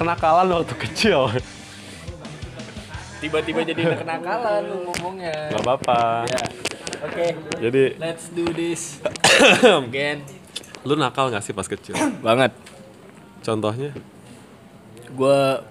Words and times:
kenakalan 0.00 0.48
waktu 0.50 0.74
kecil. 0.80 1.28
Tiba-tiba 3.20 3.60
jadi 3.62 4.00
kenakalan 4.00 4.64
lu 4.64 4.76
ngomongnya. 4.88 5.52
Gak 5.52 5.60
apa-apa. 5.60 6.24
Ya. 6.24 6.44
Oke, 7.00 7.26
Jadi 7.60 7.82
let's 7.96 8.28
do 8.28 8.44
this 8.48 9.00
again. 9.84 10.20
lu 10.80 10.96
nakal 10.96 11.28
gak 11.28 11.44
sih 11.44 11.52
pas 11.52 11.64
kecil? 11.64 11.92
Banget. 12.24 12.56
Contohnya? 13.40 13.92
Gua 15.12 15.64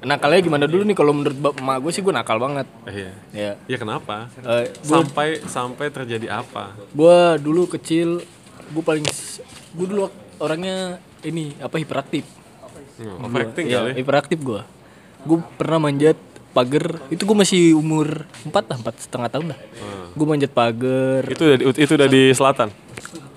nakalnya 0.00 0.40
gimana 0.40 0.64
dulu 0.64 0.80
nih 0.80 0.96
kalau 0.96 1.12
menurut 1.12 1.36
emak 1.36 1.76
gue 1.84 1.92
sih 1.92 2.00
gue 2.00 2.08
nakal 2.08 2.40
banget. 2.40 2.64
Eh, 2.88 2.94
iya. 2.96 3.12
Ya. 3.36 3.52
Ya 3.68 3.76
kenapa? 3.76 4.32
Eh, 4.40 4.72
gua, 4.80 5.04
Sampai 5.04 5.28
sampai 5.44 5.86
terjadi 5.92 6.32
apa? 6.32 6.72
gua 6.96 7.36
dulu 7.36 7.68
kecil 7.68 8.24
gue 8.70 8.80
paling 8.80 9.04
gue 9.76 9.86
dulu 9.86 10.08
orangnya 10.36 10.96
ini 11.20 11.52
apa 11.60 11.76
hiperaktif. 11.76 12.24
Hmm, 13.00 13.16
overacting 13.22 13.64
Iya, 13.64 13.78
kali. 13.80 13.90
hiperaktif 13.96 14.38
gue. 14.38 14.60
Gue 15.22 15.38
pernah 15.54 15.80
manjat 15.80 16.16
pagar 16.50 16.98
itu 17.08 17.22
gue 17.22 17.32
masih 17.34 17.62
umur 17.72 18.26
4 18.42 18.66
lah 18.66 18.76
empat 18.76 18.94
setengah 18.98 19.28
tahun 19.28 19.46
lah 19.54 19.58
Hmm. 19.72 20.10
gue 20.12 20.26
manjat 20.26 20.50
pagar 20.50 21.22
Itu 21.24 21.46
udah 21.46 21.56
di, 21.56 21.64
itu 21.78 21.92
udah 21.92 22.08
di 22.08 22.22
selatan. 22.30 22.68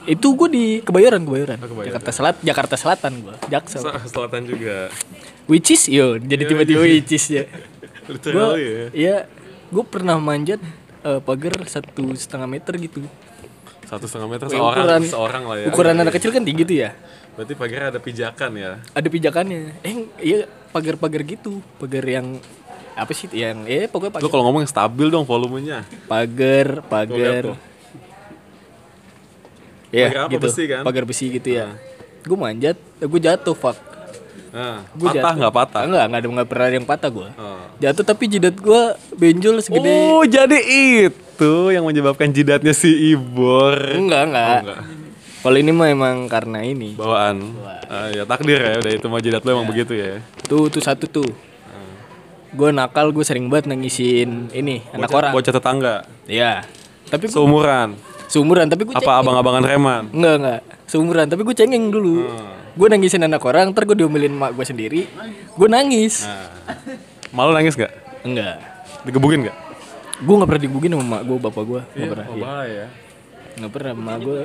itu 0.03 0.27
gue 0.29 0.49
di 0.49 0.65
kebayoran 0.79 1.21
kebayoran, 1.21 1.55
Oh, 1.57 1.69
Kebayoran. 1.69 1.88
Jakarta 1.88 2.09
Selat 2.11 2.35
Jakarta 2.41 2.75
Selatan 2.75 3.11
gue 3.21 3.35
Jaksel 3.47 3.85
Selatan 4.03 4.41
juga. 4.43 4.91
which 5.45 5.69
is 5.69 5.88
yo 5.88 6.17
jadi 6.17 6.43
tiba-tiba 6.43 6.81
which 6.81 7.13
is 7.13 7.23
ya 7.30 7.43
gue 8.09 8.47
ya. 8.57 8.85
ya 8.91 9.16
gue 9.69 9.83
pernah 9.85 10.17
manjat 10.17 10.59
eh, 11.02 11.21
pagar 11.21 11.55
satu 11.63 12.11
setengah 12.13 12.49
meter 12.49 12.73
gitu 12.77 12.99
Satu 13.93 14.05
setengah 14.05 14.25
meter 14.27 14.45
Wih, 14.45 14.55
seorang, 14.55 14.73
ukuran 14.75 15.02
seorang 15.05 15.43
lah 15.43 15.55
ya. 15.55 15.67
ukuran 15.70 15.95
anak 15.95 16.13
kecil 16.13 16.29
kan 16.29 16.41
tinggi 16.41 16.63
tuh 16.63 16.77
ya 16.79 16.91
Berarti 17.33 17.53
pagarnya 17.53 17.88
ada 17.89 17.99
pijakan 17.99 18.52
ya. 18.55 18.71
ada 18.89 19.07
pijakannya 19.07 19.59
eh 19.79 19.93
iya 20.19 20.38
pagar-pagar 20.69 21.21
gitu 21.23 21.61
pagar 21.75 22.02
yang 22.03 22.38
apa 22.93 23.09
sih 23.09 23.25
yang 23.27 23.66
eh 23.66 23.86
pokoknya 23.86 24.09
Lu 24.11 24.16
pagar 24.19 24.30
kalau 24.31 24.44
ngomong 24.44 24.61
yang 24.61 24.69
stabil 24.69 25.08
dong 25.08 25.23
volumenya. 25.23 25.81
pagar 26.05 26.81
pagar 26.83 27.58
ya 29.89 30.08
Pagar 30.08 30.19
apa? 30.19 30.31
gitu 30.31 30.45
Besi 30.47 30.64
kan? 30.66 30.81
pagar 30.81 31.03
besi 31.03 31.25
gitu 31.31 31.49
ya 31.52 31.67
gue 32.19 32.38
manjat 32.39 32.77
gue 32.97 33.19
jatuh 33.19 33.53
fuck 33.53 33.77
Nah, 34.53 34.85
Gua 34.93 35.09
patah 35.09 35.17
jatuh. 35.19 35.33
nggak 35.35 35.53
patah? 35.55 35.81
enggak 35.83 36.03
enggak 36.05 36.19
ada 36.19 36.27
nggak 36.29 36.47
pernah 36.47 36.65
ada 36.67 36.75
yang 36.75 36.85
patah 36.85 37.09
gue 37.09 37.29
Oh. 37.33 37.65
jatuh 37.75 38.05
tapi 38.05 38.23
jidat 38.27 38.53
gue 38.55 38.81
benjol 39.11 39.57
segede 39.59 39.89
Oh, 40.07 40.21
jadi 40.23 40.59
itu 41.03 41.53
yang 41.67 41.81
menyebabkan 41.81 42.29
jidatnya 42.29 42.69
si 42.71 42.87
Ibor. 43.11 43.73
enggak 43.91 44.21
enggak, 44.23 44.45
Oh, 44.45 44.59
enggak. 44.63 44.79
kalau 45.41 45.57
ini 45.57 45.71
mah 45.71 45.89
emang 45.89 46.17
karena 46.27 46.61
ini 46.61 46.93
Bawaan. 46.93 47.41
Ah, 47.89 48.07
ya 48.07 48.23
takdir 48.23 48.57
ya, 48.57 48.77
udah 48.77 48.91
itu 48.91 49.05
mah 49.05 49.19
jidat 49.19 49.41
lu 49.41 49.49
emang 49.51 49.65
begitu 49.65 49.91
ya. 49.91 50.21
tuh 50.43 50.69
tuh 50.69 50.79
satu 50.79 51.05
tuh 51.07 51.25
gue 52.53 52.69
nakal 52.69 53.09
gue 53.09 53.25
sering 53.25 53.49
banget 53.49 53.65
nangisin 53.67 54.53
ini 54.53 54.85
anak 54.91 55.09
orang 55.09 55.33
Bocah 55.33 55.49
tetangga. 55.51 56.05
Iya. 56.23 56.61
Tapi 57.03 57.25
gua, 57.27 57.89
Seumuran. 58.27 58.66
tapi 58.67 58.88
gue 58.88 58.95
Apa 58.95 59.21
abang-abangan 59.21 59.63
reman? 59.63 60.03
Enggak 60.11 60.35
enggak. 60.39 60.61
Seumuran 60.88 61.25
tapi 61.29 61.41
gue 61.43 61.55
cengeng 61.55 61.89
dulu. 61.89 62.27
Hmm. 62.27 62.53
Gue 62.73 62.88
nangisin 62.89 63.21
anak 63.21 63.45
orang, 63.45 63.69
ntar 63.69 63.85
gue 63.85 63.93
diomelin 63.93 64.33
mak 64.33 64.57
gue 64.57 64.65
sendiri. 64.65 65.05
Gue 65.53 65.67
nangis. 65.69 66.25
Nah. 66.25 66.49
Malu 67.33 67.53
nangis 67.53 67.73
gak? 67.73 67.93
Enggak. 68.25 68.57
Digebukin 69.05 69.45
gak? 69.45 69.57
Gue 70.21 70.33
nggak 70.38 70.49
pernah 70.49 70.63
digebukin 70.63 70.91
sama 70.93 71.05
mak 71.05 71.21
gue, 71.25 71.38
bapak 71.38 71.63
gue. 71.65 71.81
Nggak 71.93 72.09
pernah. 72.13 72.25
Oh, 72.30 72.63
Iya. 72.63 72.85
Nggak 73.53 73.71
pernah 73.73 73.93
mak 73.93 74.17
gue. 74.21 74.41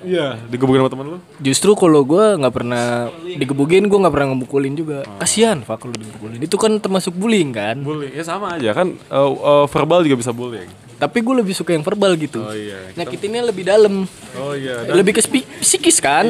Iya, 0.00 0.40
digebukin 0.48 0.80
sama 0.80 0.90
temen 0.90 1.06
lu? 1.12 1.18
Justru 1.44 1.76
kalau 1.76 2.00
gue 2.08 2.24
nggak 2.40 2.54
pernah 2.56 3.12
digebukin, 3.36 3.84
gue 3.84 3.98
nggak 4.00 4.14
pernah 4.16 4.28
ngebukulin 4.32 4.72
juga. 4.72 4.98
Kasihan 5.20 5.60
pak 5.60 5.76
kalau 5.76 5.92
digebukulin. 5.92 6.40
Itu 6.40 6.56
kan 6.56 6.72
termasuk 6.80 7.12
bullying 7.12 7.52
kan. 7.52 7.84
Bullying. 7.84 8.16
Ya 8.16 8.24
sama 8.24 8.56
aja 8.56 8.72
kan 8.72 8.96
eh, 8.96 9.30
eh, 9.30 9.64
verbal 9.68 10.00
juga 10.08 10.16
bisa 10.16 10.32
bullying. 10.32 10.72
Tapi 11.00 11.24
gue 11.24 11.34
lebih 11.40 11.56
suka 11.56 11.72
yang 11.72 11.80
verbal 11.80 12.12
gitu. 12.14 12.44
Oh 12.44 12.52
iya. 12.52 12.92
Nyakitinnya 12.92 13.48
lebih 13.48 13.64
dalam. 13.64 14.04
Oh 14.36 14.52
iya. 14.52 14.84
Lebih 14.84 15.16
ke 15.16 15.24
psikis 15.64 15.96
kan. 15.96 16.28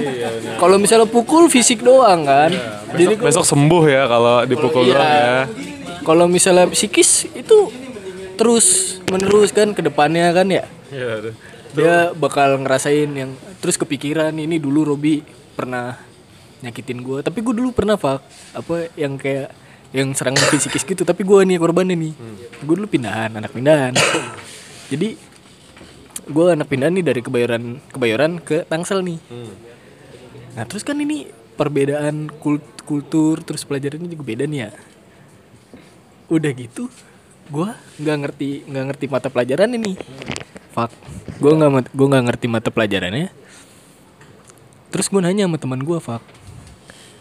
Kalau 0.62 0.78
misalnya 0.78 1.10
pukul 1.10 1.50
fisik 1.50 1.82
doang 1.82 2.22
kan. 2.22 2.54
Jadi 2.94 3.19
Besok, 3.19 3.42
besok 3.42 3.44
sembuh 3.50 3.84
ya 3.91 4.06
kalau 4.06 4.47
dipukul 4.47 4.86
Iya. 4.86 4.94
doang 4.94 5.10
ya. 5.10 5.38
Kalau 6.00 6.31
misalnya 6.31 6.70
psikis 6.70 7.26
itu 7.34 7.66
terus 8.38 8.97
menerus 9.10 9.50
kan 9.50 9.75
ke 9.75 9.82
depannya 9.82 10.31
kan 10.31 10.47
ya. 10.47 10.62
Iya. 10.94 11.34
Dia 11.75 11.94
bakal 12.14 12.62
ngerasain 12.62 13.10
yang 13.10 13.34
terus 13.58 13.75
kepikiran 13.75 14.31
ini 14.32 14.62
dulu 14.62 14.94
Robi 14.94 15.19
pernah 15.58 15.98
nyakitin 16.62 17.02
gue. 17.02 17.26
Tapi 17.26 17.42
gue 17.42 17.54
dulu 17.58 17.75
pernah 17.75 17.98
pak 17.98 18.22
apa 18.54 18.87
yang 18.94 19.19
kayak 19.19 19.50
yang 19.91 20.14
serangan 20.14 20.47
psikis 20.62 20.87
gitu. 20.87 21.02
Tapi 21.02 21.26
gue 21.26 21.42
nih 21.42 21.58
korbannya 21.58 21.98
nih. 21.98 22.14
Gue 22.62 22.75
dulu 22.78 22.87
pindahan 22.87 23.34
anak 23.34 23.50
pindahan. 23.50 23.98
Jadi 24.90 25.14
gue 26.26 26.44
anak 26.46 26.66
pindahan 26.66 26.92
nih 26.92 27.06
dari 27.06 27.20
kebayoran 27.22 27.78
kebayoran 27.88 28.38
ke 28.38 28.66
Tangsel 28.66 29.00
nih. 29.00 29.18
Hmm. 29.30 29.54
Nah 30.58 30.64
terus 30.66 30.82
kan 30.82 30.98
ini 30.98 31.30
perbedaan 31.54 32.26
kult- 32.38 32.82
kultur 32.82 33.38
terus 33.40 33.62
pelajarannya 33.62 34.10
juga 34.10 34.24
beda 34.26 34.44
nih 34.44 34.60
ya. 34.66 34.70
Udah 36.26 36.50
gitu, 36.54 36.86
gua 37.50 37.74
nggak 37.98 38.16
ngerti 38.22 38.48
nggak 38.66 38.84
ngerti 38.90 39.04
mata 39.06 39.28
pelajaran 39.28 39.70
ini. 39.74 39.98
Fuck, 40.70 40.94
gua 41.38 41.52
nggak 41.54 41.90
gua 41.90 42.06
nggak 42.10 42.24
ngerti 42.30 42.46
mata 42.46 42.70
pelajarannya. 42.70 43.30
Terus 44.90 45.06
gua 45.06 45.22
nanya 45.22 45.46
sama 45.46 45.58
teman 45.58 45.82
gua, 45.82 45.98
fuck. 45.98 46.22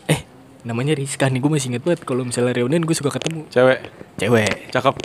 Eh, 0.05 0.21
namanya 0.61 0.93
Rizka 0.93 1.25
nih, 1.25 1.37
gue 1.37 1.49
masih 1.49 1.69
inget 1.69 1.85
banget 1.85 2.01
kalau 2.01 2.25
misalnya 2.25 2.57
reunian 2.57 2.81
gue 2.81 2.97
suka 2.97 3.13
ketemu 3.13 3.45
Cewek, 3.49 3.79
cewek. 4.17 4.73
cakep. 4.73 4.95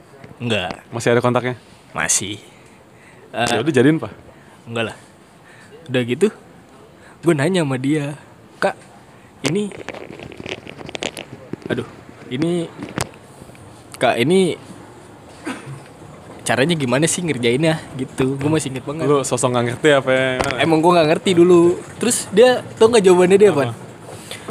Enggak, 0.41 0.81
Masih 0.89 1.13
ada 1.13 1.21
kontaknya? 1.21 1.57
masih. 1.93 2.41
Eh, 3.35 3.47
Ya 3.51 3.59
udah 3.59 3.73
jadiin 3.75 3.99
pak. 3.99 4.13
Enggak 4.71 4.95
lah. 4.95 4.97
Udah 5.91 6.03
gitu, 6.07 6.33
gue 7.21 7.35
nanya 7.37 7.61
sama 7.61 7.77
dia, 7.77 8.17
kak, 8.57 8.73
ini, 9.45 9.69
aduh, 11.69 11.85
ini, 12.33 12.73
kak 14.01 14.17
ini 14.17 14.57
caranya 16.45 16.73
gimana 16.73 17.05
sih 17.05 17.21
ngerjainnya 17.21 17.81
gitu? 18.01 18.37
Gue 18.41 18.49
masih 18.49 18.73
inget 18.73 18.85
banget. 18.89 19.05
Lu 19.05 19.21
sosok 19.25 19.53
nggak 19.53 19.65
ngerti 19.77 19.89
apa 19.93 20.11
yang 20.13 20.41
Emang 20.61 20.79
gue 20.85 20.93
nggak 20.93 21.09
ngerti 21.17 21.31
dulu. 21.37 21.81
Terus 22.01 22.29
dia 22.33 22.65
tau 22.77 22.93
nggak 22.93 23.05
jawabannya 23.05 23.37
dia 23.41 23.51
apa? 23.53 23.73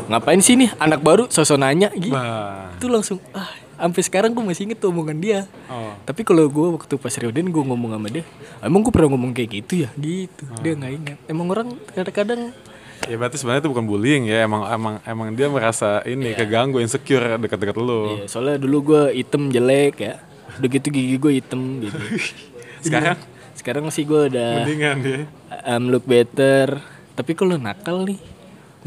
Ngapain 0.09 0.41
sih 0.41 0.57
nih 0.57 0.69
anak 0.81 0.99
baru 1.05 1.29
sosok 1.29 1.57
nanya 1.61 1.89
gitu? 1.93 2.13
Bah. 2.13 2.73
Itu 2.77 2.89
langsung 2.89 3.21
ah 3.33 3.62
sampai 3.83 4.01
sekarang 4.07 4.31
gue 4.31 4.43
masih 4.47 4.71
inget 4.71 4.79
tuh 4.79 4.95
omongan 4.95 5.19
dia. 5.19 5.39
Oh. 5.67 5.91
Tapi 6.07 6.23
kalau 6.23 6.47
gue 6.47 6.67
waktu 6.79 6.95
pas 6.95 7.11
reunian 7.19 7.51
gue 7.51 7.63
ngomong 7.67 7.91
sama 7.99 8.07
dia, 8.07 8.23
emang 8.63 8.79
gue 8.79 8.93
pernah 8.95 9.11
ngomong 9.11 9.35
kayak 9.35 9.49
gitu 9.59 9.83
ya? 9.83 9.89
Gitu. 9.99 10.43
Dia 10.63 10.71
nggak 10.79 10.93
ingat. 11.03 11.17
Emang 11.27 11.51
orang 11.51 11.75
kadang-kadang 11.91 12.55
Ya 13.03 13.19
berarti 13.19 13.35
sebenarnya 13.35 13.67
itu 13.67 13.71
bukan 13.75 13.83
bullying 13.83 14.23
ya, 14.31 14.47
emang 14.47 14.63
emang 14.63 14.95
emang 15.03 15.27
dia 15.35 15.51
merasa 15.51 15.99
ini 16.07 16.31
keganggu, 16.31 16.79
insecure 16.79 17.35
dekat-dekat 17.35 17.75
lu. 17.75 18.15
Iya, 18.15 18.31
soalnya 18.31 18.63
dulu 18.63 18.95
gue 18.95 19.01
item 19.19 19.51
jelek 19.51 19.95
ya. 19.99 20.23
Udah 20.55 20.69
gitu 20.71 20.87
gigi 20.87 21.19
gue 21.19 21.31
item 21.35 21.83
gitu. 21.83 21.99
Sekarang 22.87 23.19
Sekarang 23.59 23.83
sih 23.91 24.07
gue 24.07 24.31
udah 24.31 24.63
mendingan 24.63 24.97
dia. 25.03 25.19
um, 25.67 25.91
look 25.91 26.07
better. 26.07 26.79
Tapi 27.13 27.31
kalau 27.35 27.59
nakal 27.59 28.07
nih, 28.07 28.19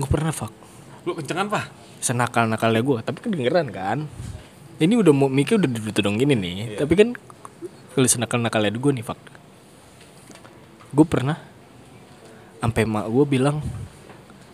gue 0.01 0.09
pernah 0.09 0.33
fuck. 0.33 0.51
Lu 1.05 1.13
kencengan 1.13 1.53
pak? 1.53 1.69
Senakal 2.01 2.49
nakalnya 2.49 2.81
gue, 2.81 2.99
tapi 3.05 3.21
kedengeran 3.21 3.69
kan. 3.69 4.09
Ini 4.77 4.95
udah 4.95 5.13
mau 5.13 5.27
mikir 5.27 5.57
udah 5.57 5.69
ditodong 5.69 6.17
gini 6.17 6.35
nih. 6.35 6.55
Tapi 6.77 6.93
kan 6.93 7.09
kalau 7.93 8.07
senakal 8.07 8.39
nakalnya 8.39 8.71
gue 8.71 8.93
nih 8.93 9.03
fuck. 9.03 9.17
Gue 10.91 11.05
pernah 11.05 11.37
sampai 12.57 12.83
mak 12.83 13.07
gue 13.07 13.25
bilang 13.27 13.61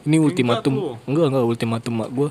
ini 0.02 0.18
ultimatum 0.18 0.98
enggak 1.06 1.26
enggak 1.28 1.44
ultimatum 1.46 1.94
mak 1.96 2.10
gue 2.10 2.28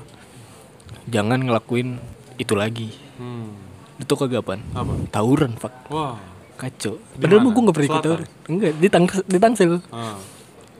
jangan 1.08 1.40
ngelakuin 1.40 1.96
itu 2.36 2.54
lagi 2.54 2.92
Hmm. 3.12 3.54
itu 3.96 4.12
kagapan 4.12 4.60
Apa? 4.70 4.92
tawuran 5.08 5.54
fuck 5.54 5.72
Wah. 5.88 6.20
kacau 6.54 7.00
padahal 7.14 7.40
gue 7.44 7.62
gak 7.62 7.74
pernah 7.74 7.88
ikut 7.88 8.04
tawuran 8.04 8.28
enggak 8.46 8.72
di 8.76 8.88
tang 8.88 9.04
di 9.08 9.38
tangsel 9.38 9.72
Ah. 9.88 10.20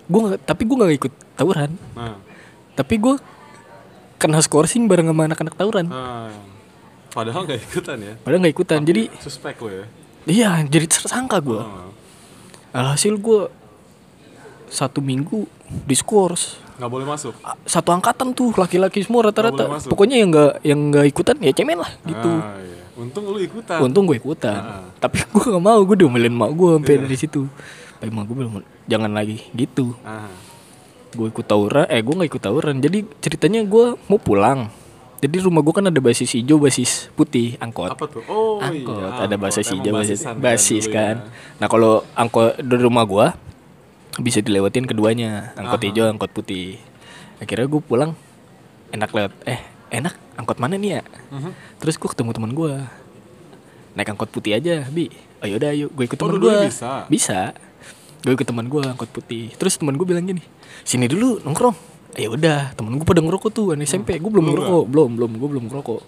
gue 0.05 0.21
tapi 0.39 0.63
gue 0.63 0.77
gak 0.77 0.95
ikut 0.99 1.13
tawuran 1.35 1.71
Nah. 1.93 2.17
tapi 2.75 2.95
gue 2.97 3.15
kena 4.17 4.39
skorsing 4.39 4.87
bareng 4.87 5.09
sama 5.09 5.25
anak-anak 5.25 5.55
tawuran 5.55 5.87
Ah. 5.89 6.31
Padahal 7.13 7.45
nggak 7.45 7.61
ikutan 7.63 7.97
ya. 7.99 8.15
padahal 8.19 8.41
nggak 8.41 8.55
ikutan 8.55 8.81
jadi 8.81 9.03
Suspek 9.17 9.57
lo 9.59 9.69
ya. 9.69 9.85
iya 10.25 10.51
jadi 10.65 10.87
tersangka 10.87 11.39
gue 11.39 11.61
Ah. 11.61 11.93
alhasil 12.75 13.15
gue 13.15 13.53
satu 14.67 14.99
minggu 14.99 15.45
diskors 15.85 16.57
Nggak 16.73 16.89
boleh 16.91 17.07
masuk. 17.07 17.37
Satu 17.63 17.93
angkatan 17.93 18.33
tuh 18.33 18.51
laki-laki 18.53 19.01
semua 19.01 19.29
rata-rata 19.29 19.61
pokoknya 19.85 20.17
yang 20.17 20.31
nggak 20.31 20.53
yang 20.63 20.81
nggak 20.89 21.07
ikutan 21.07 21.37
ya 21.39 21.53
cemen 21.53 21.79
lah 21.79 21.93
gitu 22.03 22.31
Ah, 22.33 22.57
iya. 22.59 22.81
Untung 22.95 23.25
lu 23.25 23.39
ikutan. 23.39 23.79
untung 23.79 24.05
gue 24.05 24.17
ikutan 24.17 24.57
Ah. 24.57 24.85
tapi 24.97 25.21
gue 25.31 25.45
gak 25.47 25.61
mau 25.61 25.79
gue 25.79 25.97
diomelin 25.97 26.33
mak 26.33 26.51
gue 26.51 26.71
sampai 26.75 26.97
dari 26.99 27.17
situ 27.17 27.45
tapi 27.95 28.09
mak 28.09 28.25
gue 28.25 28.35
bilang 28.35 28.53
jangan 28.85 29.11
lagi 29.11 29.45
gitu 29.53 29.93
Ah. 30.01 30.33
gue 31.11 31.29
ikut 31.29 31.45
tawuran 31.45 31.85
eh 31.87 32.01
gue 32.01 32.15
nggak 32.15 32.31
ikut 32.31 32.43
tawuran 32.43 32.77
jadi 32.79 32.99
ceritanya 33.21 33.61
gue 33.63 33.85
mau 34.03 34.17
pulang 34.17 34.73
Jadi 35.23 35.37
rumah 35.39 35.63
gua 35.63 35.71
kan 35.73 35.87
ada 35.87 35.97
basis 35.97 36.35
hijau, 36.35 36.59
basis 36.59 37.07
putih, 37.13 37.55
angkot. 37.57 37.95
Apa 37.95 38.05
tuh? 38.05 38.27
Oh 38.27 38.59
angkot 38.59 38.99
iya. 38.99 39.23
ada 39.23 39.37
basis 39.37 39.63
angkot. 39.65 39.75
hijau 39.79 39.93
Emang 39.93 40.03
basis 40.03 40.19
basisan 40.19 40.35
basis 40.37 40.85
kan 40.89 41.15
ya. 41.17 41.31
nah 41.57 41.67
kalau 41.67 41.93
angkot 42.13 42.59
dari 42.59 42.83
rumah 42.83 43.05
gua 43.05 43.27
bisa 44.19 44.39
dilewatin 44.39 44.83
keduanya 44.83 45.55
angkot 45.55 45.79
hijau 45.81 46.05
angkot 46.05 46.29
putih 46.29 46.77
akhirnya 47.39 47.65
gue 47.65 47.81
pulang 47.81 48.13
enak 48.91 49.09
lewat 49.09 49.33
eh 49.45 49.57
enak 49.91 50.15
angkot 50.35 50.59
mana 50.59 50.75
nih 50.75 50.99
ya 50.99 51.03
Mhm. 51.31 51.51
terus 51.79 51.97
gue 51.97 52.07
ketemu 52.07 52.31
teman 52.33 52.53
gua 52.53 52.87
naik 53.93 54.09
angkot 54.09 54.29
putih 54.29 54.53
aja 54.53 54.85
bi 54.87 55.09
ayo 55.41 55.57
udah 55.57 55.71
ayo 55.71 55.87
gue 55.89 56.05
ikut 56.05 56.15
Oh, 56.15 56.29
teman 56.29 56.33
dua-duanya 56.35 56.61
gua 56.61 56.69
bisa? 56.69 56.93
bisa 57.09 57.39
gue 58.21 58.33
ikut 58.33 58.45
teman 58.45 58.67
gua 58.67 58.83
angkot 58.91 59.09
putih 59.09 59.49
terus 59.55 59.75
teman 59.75 59.95
gue 59.95 60.05
bilang 60.05 60.23
gini 60.23 60.43
sini 60.83 61.07
dulu 61.07 61.41
nongkrong 61.41 61.75
ya 62.13 62.29
udah 62.29 62.77
temen 62.77 63.01
gue 63.01 63.07
pada 63.09 63.25
ngerokok 63.25 63.51
tuh 63.53 63.67
anak 63.73 63.89
SMP 63.89 64.21
gue 64.21 64.31
belum 64.31 64.45
Lu 64.45 64.51
ngerokok 64.53 64.85
belum 64.89 65.11
belum 65.17 65.31
gue 65.41 65.49
belum 65.49 65.65
ngerokok. 65.73 66.01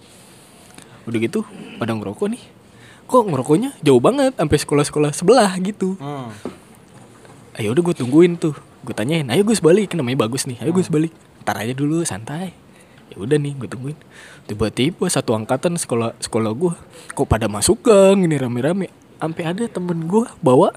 Udah 1.09 1.17
gitu 1.21 1.39
pada 1.81 1.91
ngerokok 1.97 2.27
nih. 2.29 2.43
Kok 3.05 3.23
ngerokoknya 3.29 3.69
jauh 3.85 4.01
banget 4.01 4.33
sampai 4.37 4.57
sekolah-sekolah 4.57 5.11
sebelah 5.13 5.51
gitu. 5.61 5.97
Hmm. 6.01 6.33
ayo 7.55 7.71
udah 7.71 7.83
gue 7.85 7.95
tungguin 7.95 8.37
tuh. 8.37 8.53
Gue 8.85 8.93
tanyain 8.93 9.25
ayo 9.29 9.41
gus 9.45 9.61
balik 9.61 9.93
namanya 9.97 10.25
bagus 10.25 10.45
nih. 10.45 10.61
Ayo 10.61 10.73
gus 10.73 10.89
balik. 10.89 11.13
Ntar 11.41 11.61
aja 11.61 11.73
dulu 11.73 12.05
santai. 12.05 12.53
Ya 13.09 13.17
udah 13.21 13.37
nih 13.37 13.53
gue 13.57 13.69
tungguin. 13.69 13.97
Tiba-tiba 14.45 15.05
satu 15.09 15.33
angkatan 15.33 15.77
sekolah 15.77 16.17
sekolah 16.21 16.51
gue 16.53 16.73
kok 17.13 17.27
pada 17.29 17.49
masuk 17.49 17.85
gang 17.85 18.21
ini 18.21 18.37
rame-rame. 18.37 18.89
Sampai 19.17 19.47
ada 19.47 19.65
temen 19.65 20.05
gue 20.05 20.25
bawa 20.41 20.73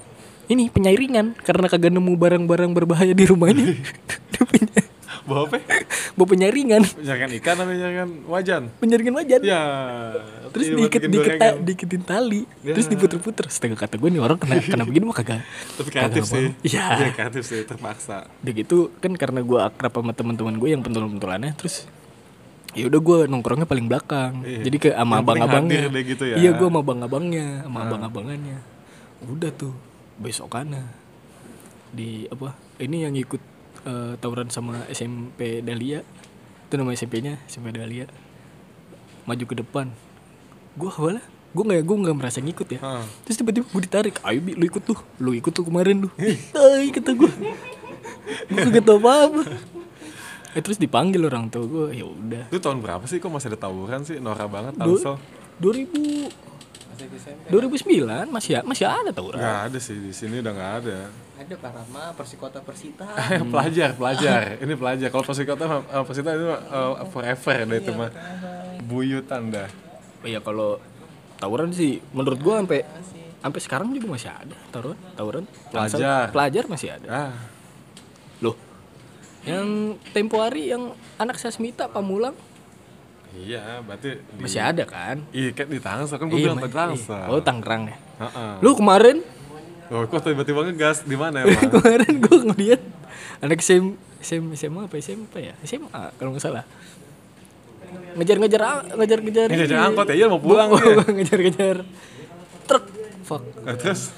ini 0.49 0.73
penyairingan 0.73 1.37
karena 1.45 1.69
kagak 1.69 1.93
nemu 1.93 2.17
barang-barang 2.17 2.73
berbahaya 2.73 3.13
di 3.13 3.21
rumahnya 3.29 3.77
Bawa 5.29 5.41
apa? 5.45 5.57
bawa 6.11 6.27
penyaringan 6.27 6.81
Jangan 6.97 7.29
ikan 7.31 7.55
apa 7.55 7.71
jangan 7.71 8.09
wajan? 8.25 8.63
penyaringan 8.75 9.13
wajan 9.15 9.41
Ya. 9.41 9.61
terus 10.49 10.65
iya, 10.65 10.75
diikat 10.75 11.01
diikat 11.03 11.33
gorengan. 11.37 11.53
diiketin 11.61 12.01
tali 12.01 12.41
Ya. 12.59 12.73
terus 12.73 12.87
diputer-puter 12.87 13.45
setengah 13.47 13.77
kata 13.77 13.95
gue 13.95 14.09
nih 14.09 14.19
orang 14.19 14.35
kena 14.35 14.57
kena 14.65 14.83
begini 14.83 15.05
mah 15.05 15.15
kagak 15.15 15.45
Tapi 15.71 15.87
kreatif 15.87 16.23
kagak 16.23 16.33
sih. 16.33 16.47
iya 16.65 16.85
Iya 16.97 17.09
kreatif 17.13 17.43
sih 17.43 17.61
terpaksa. 17.61 18.25
udah 18.35 18.53
gitu 18.55 18.77
kan 18.97 19.13
karena 19.13 19.39
gue 19.39 19.59
akrab 19.59 19.93
sama 19.93 20.11
teman-teman 20.11 20.55
gue 20.55 20.69
yang 20.69 20.81
pentul-pentulannya 20.81 21.53
terus 21.53 21.85
ya 22.71 22.85
udah 22.85 22.99
gue 22.99 23.17
nongkrongnya 23.27 23.65
paling 23.65 23.85
belakang 23.85 24.41
Iya. 24.43 24.61
jadi 24.63 24.77
ke 24.79 24.89
sama 24.91 25.21
abang-abangnya 25.21 25.89
gitu 25.99 26.23
ya. 26.23 26.35
Iya 26.35 26.49
gue 26.51 26.67
sama 26.67 26.79
abang-abangnya 26.79 27.63
sama 27.63 27.77
abang-abangannya 27.83 28.57
udah 29.23 29.51
tuh 29.51 29.73
besokannya 30.15 30.83
di 31.89 32.25
apa 32.25 32.53
ini 32.77 33.01
yang 33.01 33.15
ikut 33.15 33.41
eh, 33.83 34.13
tawuran 34.17 34.49
sama 34.49 34.83
SMP 34.89 35.61
Dahlia. 35.61 36.01
Itu 36.67 36.75
nama 36.75 36.91
SMP-nya 36.91 37.39
SMP 37.45 37.71
Dahlia. 37.71 38.07
Maju 39.23 39.43
ke 39.43 39.55
depan. 39.55 39.91
Gue 40.75 40.89
awalnya 40.89 41.23
gue 41.49 41.63
nggak 41.65 41.81
gue 41.81 41.97
nggak 42.05 42.17
merasa 42.17 42.37
ngikut 42.39 42.67
ya. 42.69 42.79
Ah. 42.79 43.01
terus 43.25 43.41
tiba-tiba 43.41 43.65
gue 43.65 43.81
ditarik 43.81 44.21
ayo 44.21 44.39
bi 44.39 44.53
lu 44.53 44.65
ikut 44.65 44.83
tuh. 44.85 44.99
Lu 45.17 45.33
ikut 45.33 45.49
tuh 45.49 45.65
kemarin 45.65 46.05
lu. 46.05 46.09
Ay 46.53 46.89
kata 46.89 47.13
gue 47.13 47.31
gue 48.49 48.81
tau 48.81 49.01
apa 49.01 49.11
apa 49.25 49.41
eh, 50.53 50.61
terus 50.61 50.77
dipanggil 50.77 51.21
orang 51.25 51.49
tua 51.49 51.65
gue 51.65 51.85
ya 51.93 52.05
udah. 52.05 52.49
Itu 52.49 52.57
tahun 52.57 52.81
berapa 52.81 53.05
sih? 53.05 53.17
Kok 53.17 53.29
masih 53.29 53.53
ada 53.53 53.59
tawuran 53.65 54.01
sih? 54.01 54.17
Norak 54.17 54.49
banget 54.49 54.73
Du- 54.77 54.97
Tangsel. 54.97 55.17
2000 55.61 56.29
2009 57.49 58.27
masih 58.29 58.59
masih 58.67 58.85
ada 58.85 59.11
tawuran 59.15 59.39
Gak 59.39 59.59
ada 59.71 59.77
sih 59.79 59.95
di 59.97 60.11
sini 60.11 60.43
udah 60.43 60.53
nggak 60.53 60.73
ada. 60.83 60.97
Ada 61.39 61.55
Parama, 61.55 62.11
Persikota 62.13 62.59
Persita. 62.59 63.07
pelajar, 63.53 63.95
pelajar. 63.95 64.39
Ini 64.63 64.73
pelajar. 64.75 65.07
Kalau 65.07 65.23
Persikota, 65.23 65.63
eh, 65.87 66.03
Persita 66.03 66.29
itu 66.35 66.47
uh, 66.51 66.99
forever 67.07 67.57
deh 67.63 67.79
itu 67.79 67.91
mah. 67.95 68.11
Buyutan 68.83 69.47
dah. 69.47 69.69
Iya 70.27 70.43
kalau 70.43 70.83
tawuran 71.39 71.71
sih 71.71 72.03
menurut 72.11 72.39
gue 72.43 72.51
sampai 72.51 72.79
sampai 73.39 73.59
sekarang 73.63 73.87
juga 73.95 74.19
masih 74.19 74.27
ada 74.27 74.55
tawuran 74.67 74.99
tawuran 75.15 75.43
Pelajar. 75.71 76.27
pelajar 76.35 76.63
masih 76.67 76.89
ada 76.91 77.07
Ah, 77.07 77.33
loh 78.43 78.59
yang 79.47 79.95
tempo 80.11 80.43
hari 80.43 80.67
yang 80.75 80.91
anak 81.15 81.39
Sasmita 81.39 81.87
Pamulang 81.87 82.35
iya, 83.35 83.79
berarti 83.79 84.09
di, 84.17 84.41
masih 84.41 84.61
ada 84.63 84.83
kan 84.83 85.21
Iya, 85.29 85.49
kan 85.51 85.65
di 85.65 85.77
Tangsel 85.77 86.15
kan 86.15 86.25
gue 86.25 86.35
Iya, 86.35 86.45
bilang 86.47 86.59
di 86.59 86.69
Tangsel. 86.69 87.13
iya. 87.15 87.27
Oh 87.27 87.39
Tangerang 87.39 87.83
ya. 87.85 87.97
Heeh. 88.19 88.51
Lu 88.59 88.73
kemarin 88.73 89.21
Loh, 89.87 90.05
kok 90.05 90.21
tiba-tiba 90.21 90.61
ngegas 90.63 91.01
di 91.01 91.13
mana 91.13 91.41
emang? 91.43 91.69
kemarin 91.71 92.13
gue 92.15 92.37
ngeliat 92.47 92.81
anak 93.39 93.59
SM, 93.59 93.85
SM, 94.19 94.43
SMA 94.53 94.81
apa 94.85 94.95
SMP 94.97 95.33
ya 95.43 95.53
SMA 95.63 96.13
kalau 96.15 96.29
nggak 96.31 96.43
salah 96.43 96.65
ngejar-ngejar 98.11 98.61
ngejar-ngejar 98.91 99.47
Ngejar 99.49 99.69
ini. 99.71 99.81
angkot 99.83 100.05
ya, 100.07 100.15
iya 100.15 100.25
mau 100.27 100.37
pulang 100.37 100.69
dia. 100.71 101.05
ngejar-ngejar 101.07 101.77
truk 102.65 102.85
fuck 103.23 103.43
Nah, 103.59 103.75
terus 103.75 104.13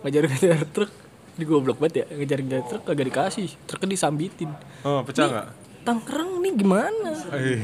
ngejar-ngejar 0.00 0.58
truk 0.74 0.90
di 1.32 1.44
goblok 1.44 1.76
banget 1.76 2.02
ya 2.02 2.16
ngejar-ngejar 2.16 2.62
truk 2.64 2.82
kagak 2.82 3.06
dikasih 3.06 3.46
truknya 3.62 3.88
disambitin 3.92 4.50
oh, 4.82 5.02
pecah 5.02 5.26
nggak? 5.28 5.46
Tangerang 5.86 6.42
nih 6.42 6.52
gimana 6.52 7.10
Eh, 7.30 7.58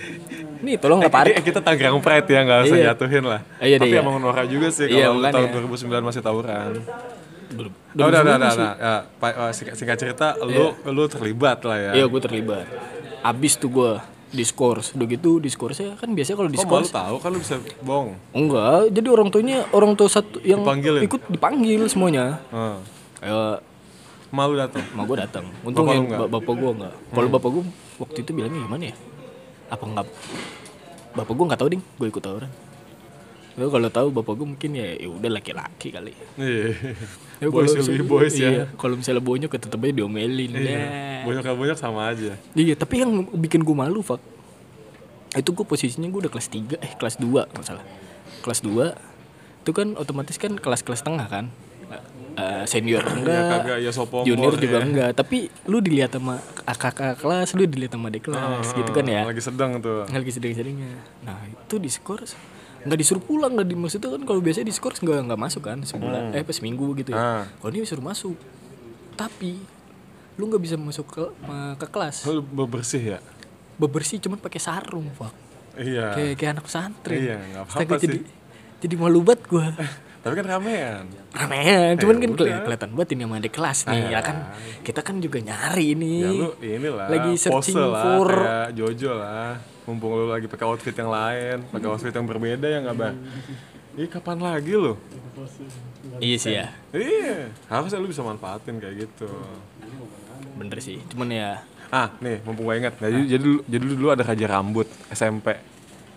nih 0.64 0.74
tolong 0.76 0.98
nggak 0.98 1.12
parkir 1.12 1.36
eh, 1.36 1.44
kita 1.44 1.60
Tangerang 1.60 2.00
Pride 2.00 2.24
ya, 2.26 2.40
nggak 2.42 2.58
usah 2.64 2.76
Iya. 2.76 2.86
jatuhin 2.92 3.24
lah. 3.24 3.40
Iya 3.60 3.76
deh, 3.76 3.84
Tapi 3.84 3.92
iya. 3.92 4.00
emang 4.00 4.16
norak 4.18 4.46
juga 4.48 4.68
sih 4.72 4.88
Iya, 4.88 5.12
kalau 5.12 5.28
tahun 5.28 5.48
2009 5.68 6.00
masih 6.02 6.22
tawuran. 6.24 6.70
Belum- 7.48 7.76
Oh, 7.90 8.06
udah, 8.06 8.20
udah, 8.20 8.34
udah, 8.36 8.50
udah. 8.52 8.72
Ya, 8.76 8.94
eh, 9.22 9.52
singkat, 9.52 9.74
singkat 9.76 9.96
cerita, 9.98 10.36
lu 10.40 10.72
lu 10.84 11.02
terlibat 11.06 11.60
lah 11.62 11.76
ya. 11.78 11.90
Iya 11.94 12.04
gue 12.06 12.20
terlibat 12.20 12.64
Abis 13.20 13.56
tuh 13.56 13.68
gue 13.68 13.92
diskors 14.28 14.92
Udah 14.92 15.08
gitu 15.08 15.40
diskorsnya 15.40 15.96
kan 15.96 16.12
biasanya 16.12 16.36
kalau 16.36 16.50
diskors 16.52 16.92
tahu 16.92 17.16
kan 17.16 17.32
lu 17.32 17.40
bisa 17.40 17.56
bohong. 17.80 18.12
Enggak, 18.30 18.92
jadi 18.92 19.08
orang 19.08 19.28
tuanya 19.28 19.64
orang 19.72 19.96
tua 19.96 20.08
satu 20.08 20.40
yang 20.44 20.60
ikut 21.00 21.20
dipanggil 21.28 21.88
semuanya. 21.88 22.40
Kayak 23.18 23.64
Malu 24.28 24.54
datang. 24.60 24.84
emak 24.92 25.04
gue 25.08 25.16
datang. 25.16 25.44
Untung 25.64 25.88
Bapak 25.88 26.00
enggak? 26.04 26.18
ba- 26.20 26.30
bapak 26.36 26.54
gue 26.54 26.70
enggak. 26.76 26.94
Kalau 27.16 27.28
bapak 27.32 27.50
gue 27.50 27.62
waktu 27.96 28.18
itu 28.20 28.30
bilangnya 28.36 28.60
gimana 28.68 28.84
ya? 28.92 28.94
Apa 29.72 29.84
enggak? 29.88 30.06
Bapak 31.16 31.32
gue 31.32 31.44
nggak 31.48 31.60
tahu 31.60 31.68
ding, 31.72 31.82
gue 31.96 32.06
ikut 32.12 32.22
tawuran. 32.22 32.50
Lu 33.58 33.66
kalau 33.74 33.88
tahu 33.90 34.08
bapak 34.14 34.32
gue 34.38 34.46
mungkin 34.54 34.70
ya 34.76 34.86
ya 34.94 35.08
udah 35.10 35.30
laki-laki 35.34 35.88
kali. 35.90 36.12
Iya. 36.38 36.76
Ya, 37.38 37.46
boys 37.50 37.70
will 37.74 37.86
be 37.86 38.06
boys 38.06 38.34
iya, 38.38 38.50
ya. 38.50 38.64
Kalau 38.74 38.94
misalnya 38.98 39.22
bonyok 39.22 39.50
ya 39.54 39.60
tetep 39.62 39.78
aja 39.82 39.94
diomelin. 39.94 40.50
Iya. 40.54 40.78
Ya. 40.78 40.86
Banyak-banyak 41.26 41.78
sama 41.78 42.10
aja. 42.10 42.38
Iya, 42.54 42.74
tapi 42.78 43.02
yang 43.02 43.26
bikin 43.34 43.66
gue 43.66 43.74
malu, 43.74 44.02
Fak. 44.02 44.22
Itu 45.34 45.54
gue 45.54 45.66
posisinya 45.66 46.06
gue 46.10 46.26
udah 46.26 46.32
kelas 46.34 46.48
3, 46.50 46.78
eh 46.78 46.92
kelas 46.94 47.18
2 47.18 47.50
nggak 47.50 47.66
salah. 47.66 47.86
Kelas 48.42 48.60
2 48.62 48.94
itu 49.62 49.70
kan 49.74 49.94
otomatis 49.98 50.38
kan 50.38 50.54
kelas-kelas 50.54 51.02
tengah 51.02 51.26
kan. 51.26 51.50
Eh, 52.38 52.64
senior 52.64 53.02
enggak, 53.02 53.66
kagak, 53.66 53.78
ya 53.82 53.90
sophomore 53.90 54.22
junior 54.22 54.54
juga 54.54 54.78
ya. 54.78 54.84
enggak. 54.84 55.10
Tapi 55.12 55.38
lu 55.66 55.78
dilihat 55.78 56.14
sama 56.14 56.38
kakak 56.62 57.18
kelas, 57.18 57.50
lu 57.52 57.66
dilihat 57.66 57.90
sama 57.90 58.06
adik 58.08 58.24
kelas 58.24 58.66
gitu 58.70 58.90
kan 58.90 59.02
ya. 59.02 59.22
Lagi 59.24 59.42
sedang 59.42 59.70
tuh. 59.78 60.06
Lagi 60.06 60.30
sedang-sedangnya. 60.30 61.02
Nah 61.20 61.34
itu 61.44 61.74
diskors 61.76 62.38
nggak 62.78 62.94
disuruh 62.96 63.18
pulang 63.18 63.52
nggak 63.52 63.66
di 63.66 63.74
maksudnya 63.74 64.06
kan 64.08 64.22
kalau 64.22 64.38
biasanya 64.38 64.64
diskors 64.64 65.02
nggak 65.02 65.26
nggak 65.26 65.40
masuk 65.40 65.66
kan 65.66 65.82
sebulan 65.82 66.30
eh 66.30 66.46
pas 66.46 66.54
seminggu 66.54 66.94
gitu 66.94 67.10
ya 67.10 67.42
kalau 67.58 67.74
ini 67.74 67.82
disuruh 67.82 68.06
masuk 68.06 68.38
tapi 69.12 69.58
lu 70.38 70.46
nggak 70.46 70.62
bisa 70.62 70.78
masuk 70.78 71.04
ke 71.04 71.22
ke 71.74 71.86
kelas 71.90 72.22
Lu 72.24 72.38
bebersih 72.38 73.02
ya? 73.02 73.18
bebersih 73.74 74.18
cuman 74.18 74.38
pakai 74.38 74.62
sarung 74.62 75.10
pak 75.12 75.34
Iya. 75.74 76.06
kayak 76.12 76.32
kayak 76.34 76.50
anak 76.54 76.64
pesantren 76.64 77.18
Iya, 77.18 77.36
nggak 77.44 77.62
apa-apa 77.66 77.94
sih. 77.94 78.02
jadi 78.04 78.18
jadi 78.78 78.94
malu 78.94 79.20
banget 79.22 79.42
gua 79.44 79.66
Tapi 80.18 80.34
kan 80.34 80.46
ramean. 80.48 81.04
ramean 81.30 81.94
cuman 81.94 82.14
Ya 82.14 82.20
kan 82.20 82.28
udah. 82.28 82.38
keli- 82.40 82.62
kelihatan 82.64 82.90
banget 82.90 83.08
ini 83.10 83.22
sama 83.22 83.34
adik 83.36 83.52
kelas 83.52 83.78
nih 83.84 84.02
ya 84.08 84.20
kan 84.20 84.36
kita 84.82 85.00
kan 85.00 85.16
juga 85.18 85.38
nyari 85.38 85.88
nih 85.94 86.18
Ya 86.18 86.30
lu 86.32 86.48
inilah 86.58 87.06
lagi 87.06 87.30
pose 87.30 87.42
searching 87.44 87.76
lah, 87.78 88.02
for 88.02 88.28
kayak 88.28 88.68
Jojo 88.74 89.12
lah. 89.14 89.50
Mumpung 89.84 90.12
lu 90.12 90.26
lagi 90.26 90.44
pakai 90.44 90.66
outfit 90.66 90.92
yang 90.92 91.08
lain, 91.08 91.64
pakai 91.66 91.86
outfit 91.86 92.10
yang 92.10 92.24
berbeda 92.24 92.66
ya 92.66 92.78
nggak 92.80 92.96
bang? 92.96 93.14
Ih 93.94 94.06
kapan 94.06 94.38
lagi 94.38 94.72
lu? 94.72 94.94
iya 96.18 96.36
sih 96.36 96.52
ya 96.52 96.66
Iya, 96.90 97.54
harusnya 97.68 97.96
lu 97.96 98.06
bisa 98.06 98.20
manfaatin 98.20 98.76
kayak 98.76 99.06
gitu. 99.06 99.30
bener 100.54 100.78
sih 100.78 100.98
cuman 101.06 101.28
ya 101.28 101.50
Ah, 101.88 102.12
nih, 102.18 102.44
mumpung 102.44 102.68
gue 102.68 102.76
ingat. 102.76 103.00
Nah, 103.00 103.08
jadi, 103.08 103.24
jadi, 103.30 103.42
dulu- 103.42 103.64
jadi 103.64 103.84
dulu 103.88 104.06
ada 104.10 104.20
raja 104.20 104.46
rambut 104.46 104.84
SMP. 105.08 105.56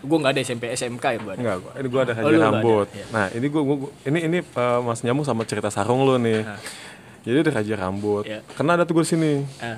Gua 0.01 0.17
nggak 0.19 0.31
ada 0.31 0.41
SMP 0.41 0.63
SMK 0.69 1.05
ya 1.05 1.19
gua 1.19 1.31
ada 1.31 1.39
Enggak, 1.39 1.57
gua- 1.59 1.73
ini 1.73 1.87
gue 1.87 2.01
ada 2.01 2.11
raja 2.11 2.23
lu 2.23 2.29
nggak 2.31 2.41
ada, 2.41 2.57
rambut. 2.57 2.87
iya. 2.91 3.05
Nah, 3.07 3.25
ini 3.29 3.45
gue, 3.47 3.61
ini 4.03 4.19
ini 4.23 4.37
eh, 4.41 4.79
mas 4.79 4.99
nyambung 4.99 5.23
sama 5.23 5.41
cerita 5.43 5.69
sarung 5.69 6.01
lu 6.01 6.17
nih. 6.17 6.41
Jadi 7.21 7.37
ada 7.39 7.51
raja 7.53 7.73
rambut. 7.79 8.23
Iya. 8.23 8.39
Karena 8.51 8.71
ada 8.73 8.83
tuh 8.83 8.93
gue 8.93 9.05
sini. 9.05 9.45
Ah, 9.57 9.77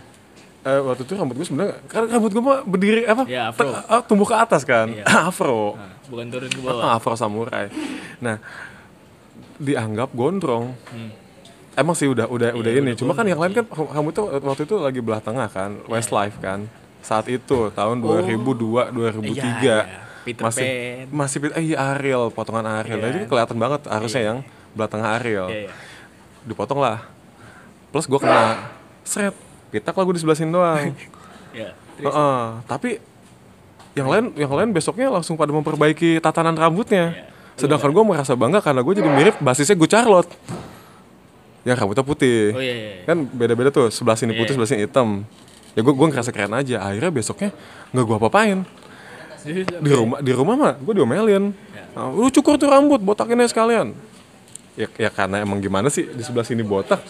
Eh, 0.63 0.79
waktu 0.79 1.03
itu 1.03 1.11
rambut 1.13 1.35
gue 1.35 1.43
sebenarnya 1.43 1.75
kan 1.85 2.07
rambut 2.07 2.31
gue 2.31 2.39
mah 2.39 2.63
berdiri 2.63 3.03
apa? 3.03 3.27
Iya, 3.27 3.51
afro. 3.51 3.67
ah, 3.67 3.99
tumbuh 4.01 4.23
ke 4.23 4.31
atas 4.33 4.63
kan. 4.63 4.87
Iya. 4.87 5.03
afro. 5.27 5.75
nah, 5.75 5.91
bukan 6.07 6.25
turun 6.29 6.47
ke 6.47 6.61
bawah 6.61 6.79
Ah, 6.81 6.95
afro 6.95 7.13
samurai. 7.13 7.67
Nah, 8.17 8.39
dianggap 9.57 10.09
gondrong. 10.11 10.71
Hmm. 10.87 11.11
Emang 11.73 11.91
sih 11.93 12.05
udah 12.05 12.25
udah 12.27 12.49
Iya, 12.49 12.55
udah 12.55 12.71
ini. 12.75 12.91
Cuma 12.93 13.11
kan 13.11 13.25
yang 13.25 13.37
lain 13.37 13.51
kan 13.51 13.65
rambutnya 13.67 14.23
waktu 14.39 14.63
itu 14.63 14.75
lagi 14.77 14.99
belah 14.99 15.19
tengah 15.19 15.47
kan, 15.47 15.75
Iya. 15.77 15.89
Westlife 15.89 16.37
kan. 16.39 16.69
saat 17.03 17.27
itu 17.27 17.67
tahun 17.69 17.99
2002 17.99 18.87
2003 18.87 19.35
Iya, 19.59 19.83
iya. 19.83 19.99
Peter 20.23 20.41
masih 20.41 20.67
Pan. 21.05 21.07
masih 21.13 21.37
eh, 21.51 21.63
iya 21.65 21.77
Ariel 21.91 22.27
potongan 22.29 22.63
Ariel 22.63 22.95
Iya. 22.95 23.03
Nah, 23.03 23.09
itu 23.13 23.27
kelihatan 23.27 23.57
banget 23.57 23.81
harusnya 23.85 24.21
yang 24.23 24.37
belah 24.71 24.87
tengah 24.87 25.09
Ariel 25.13 25.47
Iya, 25.47 25.59
iya. 25.67 25.71
dipotong 26.43 26.79
lah 26.79 27.03
plus 27.89 28.03
gue 28.03 28.17
kena 28.17 28.71
seret 29.03 29.35
pitak 29.69 29.93
gue 29.93 30.11
di 30.11 30.19
sebelah 30.19 30.35
sini 30.35 30.49
doang 30.49 30.91
Ya. 31.53 31.69
Heeh, 31.99 32.41
tapi 32.65 32.97
yang 33.93 34.09
lain 34.09 34.25
yang 34.33 34.49
lain 34.49 34.69
besoknya 34.69 35.05
langsung 35.07 35.35
pada 35.35 35.51
memperbaiki 35.51 36.17
tatanan 36.17 36.53
rambutnya 36.53 37.13
Iya. 37.13 37.25
sedangkan 37.55 37.91
gue 37.91 38.03
merasa 38.03 38.33
bangga 38.33 38.57
karena 38.59 38.81
gue 38.81 38.93
jadi 38.95 39.05
mirip 39.07 39.35
basisnya 39.37 39.75
gue 39.75 39.85
Charlotte 39.85 40.33
yang 41.63 41.77
rambutnya 41.77 42.01
putih 42.01 42.51
Oh 42.51 42.59
iya, 42.59 42.73
iya. 42.73 42.89
iya. 42.97 43.03
kan 43.05 43.17
beda-beda 43.23 43.69
tuh 43.69 43.87
sebelah 43.87 44.17
sini 44.17 44.33
putih 44.33 44.51
Iya. 44.51 44.55
sebelah 44.57 44.69
sini 44.69 44.81
hitam 44.83 45.09
ya 45.71 45.79
gue 45.79 45.93
gue 45.93 46.07
ngerasa 46.07 46.29
keren 46.29 46.51
aja 46.51 46.81
akhirnya 46.81 47.11
besoknya 47.11 47.49
nggak 47.89 48.03
gue 48.03 48.15
apa-apain 48.17 48.57
di 49.45 49.91
rumah 49.91 50.17
di 50.23 50.31
rumah 50.31 50.55
mah 50.55 50.73
gue 50.79 50.93
diomelin 50.95 51.51
Ya. 51.73 51.85
Nah, 51.93 52.09
lu 52.09 52.29
cukur 52.31 52.57
tuh 52.57 52.69
rambut 52.71 52.97
botakin 52.97 53.37
aja 53.37 53.53
sekalian 53.53 53.93
ya, 54.73 54.87
ya 54.97 55.09
karena 55.13 55.41
emang 55.43 55.61
gimana 55.61 55.89
sih 55.91 56.07
di 56.09 56.23
sebelah 56.25 56.45
sini 56.47 56.65
botak 56.65 57.01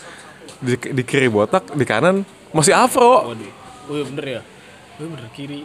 di, 0.59 0.75
di 0.75 1.03
kiri 1.03 1.27
botak 1.31 1.71
di 1.71 1.85
kanan 1.87 2.23
masih 2.51 2.75
afro 2.75 3.31
Waduh. 3.31 3.63
Oh 3.83 3.95
iya 3.99 4.05
bener 4.07 4.25
ya. 4.39 4.41
Oh 4.95 5.01
iya 5.03 5.09
bener 5.11 5.27
kiri. 5.35 5.61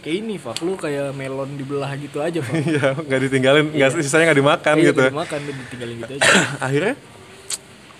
Kayak 0.00 0.16
ini, 0.24 0.34
Fak. 0.40 0.56
Lu 0.64 0.72
kayak 0.80 1.12
melon 1.12 1.60
dibelah 1.60 1.92
gitu 2.00 2.24
aja, 2.24 2.40
Fak. 2.40 2.56
Iya, 2.64 2.96
nggak 2.96 3.20
ditinggalin, 3.28 3.64
nggak 3.76 3.90
sisanya 4.00 4.32
nggak 4.32 4.40
dimakan 4.40 4.74
Iya, 4.80 4.84
gitu. 4.88 5.02
dimakan 5.12 5.38
dan 5.44 5.54
ditinggalin 5.60 5.94
gitu 6.00 6.12
aja. 6.16 6.30
Akhirnya 6.66 6.94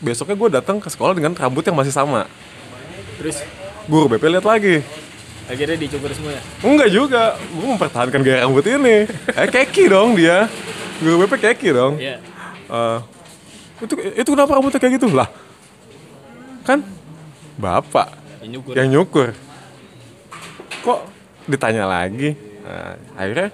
besoknya 0.00 0.36
gue 0.40 0.48
datang 0.56 0.76
ke 0.80 0.88
sekolah 0.88 1.12
dengan 1.12 1.36
rambut 1.36 1.60
yang 1.60 1.76
masih 1.76 1.92
sama. 1.92 2.24
Terus 3.20 3.44
Guru 3.84 4.08
BP 4.16 4.24
lihat 4.32 4.46
lagi. 4.48 4.80
Akhirnya 5.50 5.76
dicukur 5.76 6.10
semua 6.14 6.32
ya. 6.32 6.42
Enggak 6.62 6.88
juga, 6.88 7.22
gue 7.36 7.66
mempertahankan 7.66 8.20
gaya 8.22 8.46
rambut 8.46 8.64
ini. 8.64 9.10
Eh 9.34 9.48
keki 9.50 9.90
dong 9.90 10.14
dia. 10.14 10.46
Guru 11.02 11.26
BP 11.26 11.32
keki 11.42 11.68
dong. 11.74 11.98
Iya. 11.98 12.16
Eh, 12.70 12.98
itu 13.82 13.94
itu 14.14 14.28
kenapa 14.30 14.54
rambutnya 14.54 14.78
kayak 14.78 14.94
gitu 14.96 15.10
lah? 15.10 15.26
Kan 16.62 16.86
bapak 17.56 18.14
Ya, 18.40 18.46
nyukur. 18.48 18.72
yang 18.72 18.88
nyukur. 18.88 19.28
Kok 20.80 21.00
ditanya 21.44 21.84
lagi? 21.84 22.32
Nah, 22.62 22.94
akhirnya 23.18 23.48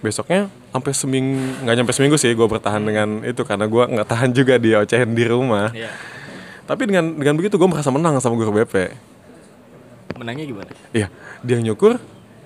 besoknya 0.00 0.40
sampai 0.74 0.90
seminggu 0.90 1.38
nggak 1.62 1.74
nyampe 1.78 1.92
seminggu 1.94 2.16
sih 2.18 2.34
gue 2.34 2.46
bertahan 2.46 2.82
dengan 2.82 3.22
itu 3.22 3.40
karena 3.46 3.70
gue 3.70 3.84
nggak 3.94 4.08
tahan 4.08 4.30
juga 4.32 4.58
dia 4.58 4.82
ocehin 4.82 5.12
di 5.12 5.24
rumah. 5.26 5.70
Iya. 5.70 5.90
Tapi 6.64 6.88
dengan 6.88 7.14
dengan 7.14 7.34
begitu 7.36 7.60
gue 7.60 7.68
merasa 7.68 7.92
menang 7.92 8.16
sama 8.18 8.34
guru 8.34 8.50
BP. 8.54 8.90
Menangnya 10.14 10.44
gimana? 10.46 10.70
Iya, 10.94 11.08
dia 11.42 11.58
nyukur, 11.58 11.98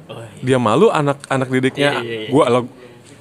Oh, 0.08 0.25
iya. 0.25 0.40
dia 0.40 0.58
malu 0.58 0.88
anak-anak 0.88 1.48
didiknya. 1.52 2.00
Iya, 2.00 2.02
iya, 2.02 2.16
iya. 2.25 2.28
Gue 2.32 2.44
lo 2.48 2.60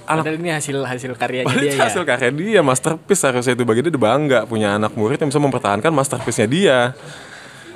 anak 0.08 0.24
Padahal 0.24 0.40
ini 0.40 0.52
hasil 0.56 0.78
hasil 0.88 1.12
karyanya 1.20 1.52
dia 1.52 1.68
itu 1.68 1.76
ya. 1.76 1.84
hasil 1.84 2.04
karya 2.08 2.32
dia, 2.32 2.62
masterpiece 2.64 3.28
harusnya 3.28 3.60
itu 3.60 3.68
bagi 3.68 3.84
dia 3.84 3.92
dia 3.92 4.00
bangga 4.00 4.48
punya 4.48 4.80
anak 4.80 4.96
murid 4.96 5.20
yang 5.20 5.28
bisa 5.28 5.42
mempertahankan 5.44 5.92
masterpiece-nya 5.92 6.48
dia. 6.48 6.80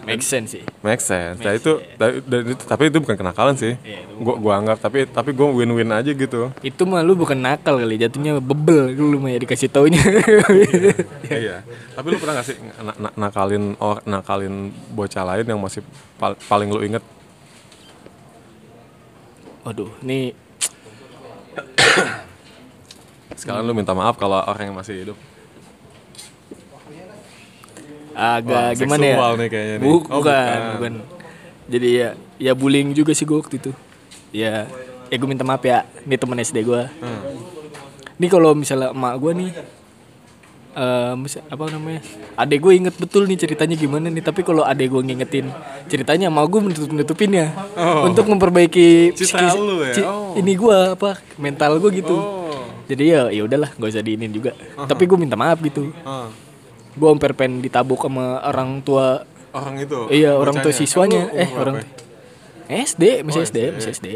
Make 0.02 0.26
sense 0.26 0.58
sih. 0.58 0.64
Make 0.82 0.98
sense. 0.98 1.38
Nah, 1.40 1.54
itu, 1.54 1.78
da- 1.96 2.18
da- 2.18 2.42
itu- 2.44 2.66
tapi 2.66 2.90
itu 2.90 2.98
bukan 2.98 3.14
kenakalan 3.14 3.54
sih. 3.54 3.78
Iya, 3.80 4.02
itu 4.02 4.14
Gua 4.18 4.36
gua 4.36 4.54
anggap 4.58 4.82
tapi 4.82 5.06
tapi 5.06 5.30
gua 5.32 5.54
win-win 5.54 5.90
aja 5.90 6.10
gitu. 6.10 6.50
Itu 6.60 6.84
mah 6.84 7.06
lu 7.06 7.14
bukan 7.14 7.38
nakal 7.38 7.78
kali, 7.78 8.02
jatuhnya 8.02 8.38
bebel 8.38 8.92
lu 8.92 9.22
mah 9.22 9.30
ya 9.30 9.40
dikasih 9.40 9.70
taunya. 9.70 10.02
iya. 11.30 11.62
Tapi 11.94 12.08
lu 12.08 12.18
pernah 12.18 12.42
gak 12.42 12.48
sih 12.50 12.58
na- 12.78 12.98
na- 12.98 13.16
nakalin 13.16 13.78
or 13.78 14.02
nakalin 14.04 14.74
bocah 14.90 15.22
lain 15.24 15.46
yang 15.46 15.62
masih 15.62 15.86
pal- 16.18 16.40
paling 16.50 16.68
lu 16.68 16.82
inget? 16.82 17.06
Waduh, 19.62 19.94
nih 20.02 20.34
Sekarang 23.32 23.66
lu 23.66 23.74
minta 23.74 23.94
maaf 23.94 24.18
kalau 24.18 24.38
orang 24.38 24.70
yang 24.70 24.78
masih 24.78 24.96
hidup. 25.02 25.18
Agak 28.14 28.66
Wah, 28.66 28.72
gimana 28.74 29.04
ya? 29.04 29.16
nih 29.34 29.48
kayaknya 29.48 29.76
nih. 29.78 29.88
Oh, 29.88 30.00
bukan, 30.00 30.14
bukan. 30.14 30.60
bukan. 30.74 30.94
Jadi 31.68 31.90
ya 31.94 32.10
ya 32.38 32.52
bullying 32.52 32.92
juga 32.92 33.12
sih 33.12 33.24
gue 33.24 33.36
waktu 33.36 33.56
itu. 33.58 33.72
Ya, 34.32 34.68
ya 35.08 35.16
gue 35.16 35.26
minta 35.26 35.42
maaf 35.42 35.62
ya. 35.62 35.84
Ini 36.02 36.16
temen 36.16 36.38
SD 36.38 36.62
gue. 36.62 36.82
Hmm. 36.98 37.22
Ini 38.16 38.28
kalau 38.28 38.54
misalnya 38.54 38.90
emak 38.90 39.16
gue 39.18 39.32
nih 39.36 39.52
eh 40.72 41.14
misal- 41.14 41.44
apa 41.46 41.68
namanya 41.68 42.00
adek 42.38 42.60
gue 42.62 42.74
inget 42.74 42.96
betul 42.96 43.28
nih 43.28 43.36
ceritanya 43.36 43.76
gimana 43.76 44.08
nih 44.08 44.24
tapi 44.24 44.40
kalau 44.40 44.64
adek 44.64 44.88
gue 44.90 45.04
ngingetin 45.04 45.52
ceritanya 45.86 46.32
mau 46.32 46.48
gue 46.48 46.62
menutup 46.62 46.88
nutupin 46.88 47.28
ya 47.30 47.52
Oh. 47.76 48.08
untuk 48.08 48.24
memperbaiki 48.26 49.12
psikis- 49.12 49.52
lu 49.52 49.84
ya? 49.84 49.92
Oh. 50.08 50.32
ini 50.34 50.56
gue 50.56 50.72
apa 50.96 51.20
mental 51.36 51.76
gue 51.76 51.92
gitu 51.94 52.16
Oh. 52.16 52.64
jadi 52.88 53.04
ya 53.04 53.22
ya 53.34 53.42
udahlah 53.44 53.68
gak 53.70 53.90
usah 53.90 54.00
diinin 54.00 54.32
juga 54.32 54.56
tapi 54.82 55.04
gue 55.04 55.18
minta 55.18 55.36
maaf 55.36 55.60
gitu 55.60 55.92
Ah, 56.08 56.32
gue 56.92 57.08
hampir 57.08 57.32
pengen 57.32 57.60
ditabuk 57.60 58.00
sama 58.00 58.40
orang 58.42 58.82
tua 58.82 59.24
orang 59.52 59.76
itu. 59.78 60.08
iya 60.10 60.32
orang 60.34 60.60
tua 60.60 60.72
siswanya 60.72 61.28
eh 61.32 61.48
umur 61.48 61.60
orang? 61.72 61.76
SD 62.68 63.22
masih 63.22 63.40
Oh, 63.40 63.46
SD 63.46 63.58
SD. 63.58 63.74
masih 63.74 63.92
SD 63.94 64.08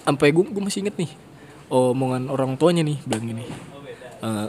sampai 0.00 0.28
gue 0.30 0.44
gue 0.44 0.60
masih 0.60 0.80
inget 0.80 0.96
nih 0.96 1.10
omongan 1.68 2.26
orang 2.26 2.54
tuanya 2.54 2.82
nih 2.82 2.98
bilang 3.00 3.24
gini 3.26 3.44
"Eh, 4.20 4.48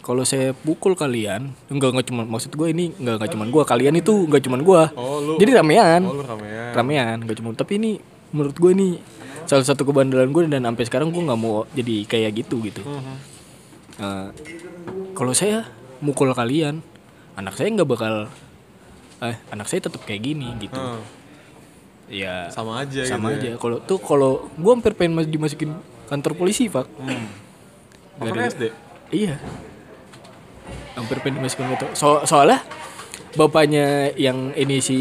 kalau 0.00 0.24
saya 0.24 0.52
pukul 0.54 0.92
kalian 0.92 1.52
enggak 1.66 1.92
enggak 1.92 2.06
cuma 2.06 2.24
maksud 2.24 2.48
gue 2.50 2.68
ini 2.68 2.92
enggak 2.94 3.16
enggak 3.18 3.30
cuma 3.30 3.44
gue 3.44 3.62
kalian 3.62 3.94
itu 3.94 4.24
enggak 4.24 4.42
cuma 4.42 4.56
gue 4.56 4.82
Oh, 4.94 5.20
lu. 5.20 5.32
jadi 5.36 5.56
ramean 5.56 6.00
Oh, 6.02 6.14
lu 6.14 6.24
ramean. 6.24 6.72
ramean 6.72 7.16
enggak 7.20 7.36
cuma 7.36 7.52
tapi 7.52 7.76
ini 7.76 8.00
menurut 8.28 8.54
gue 8.54 8.70
ini 8.72 8.88
salah 9.44 9.64
satu 9.64 9.82
kebandelan 9.82 10.28
gue 10.28 10.42
dan 10.46 10.64
sampai 10.64 10.84
sekarang 10.84 11.08
gue 11.08 11.20
nggak 11.22 11.36
mau 11.38 11.64
jadi 11.70 12.04
kayak 12.04 12.32
gitu 12.38 12.60
gitu. 12.62 12.84
Eh, 13.98 14.28
kalau 15.10 15.32
saya 15.32 15.64
mukul 16.00 16.30
kalian 16.30 16.80
anak 17.34 17.54
saya 17.54 17.68
nggak 17.70 17.86
bakal 17.86 18.14
eh 19.18 19.36
anak 19.48 19.66
saya 19.66 19.82
tetap 19.82 20.02
kayak 20.02 20.22
gini 20.22 20.46
gitu 20.58 20.78
Ah, 20.78 21.02
ya 22.06 22.46
sama 22.48 22.80
aja 22.80 23.02
sama 23.04 23.34
gitu. 23.34 23.44
ya. 23.44 23.54
aja 23.54 23.58
kalau 23.58 23.76
tuh 23.80 23.98
kalau 23.98 24.32
gue 24.50 24.70
hampir 24.70 24.92
pengen 24.92 25.14
mas- 25.14 25.26
dimasukin 25.26 25.74
kantor 26.06 26.32
polisi 26.34 26.66
pak 26.66 26.86
Nggak 28.16 28.26
pernah 28.26 28.44
ada- 28.44 28.54
SD? 28.54 28.64
iya 29.10 29.34
hampir 30.94 31.18
pengen 31.18 31.38
dimasukin 31.38 31.66
kantor 31.68 31.88
so 31.92 32.22
soalnya 32.24 32.62
bapaknya 33.34 33.86
yang 34.14 34.50
ini 34.52 34.78
si 34.78 34.98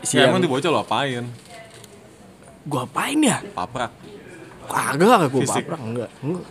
si 0.00 0.14
Ya, 0.14 0.26
yang 0.26 0.36
emang 0.36 0.42
di 0.42 0.48
bocah 0.48 0.68
lo 0.68 0.80
apain? 0.80 1.26
gue 2.62 2.80
apain 2.80 3.18
ya 3.18 3.40
Paprak. 3.50 3.90
kagak 4.64 5.26
gue 5.28 5.42
baper 5.42 5.74
enggak 5.74 6.10
enggak 6.20 6.44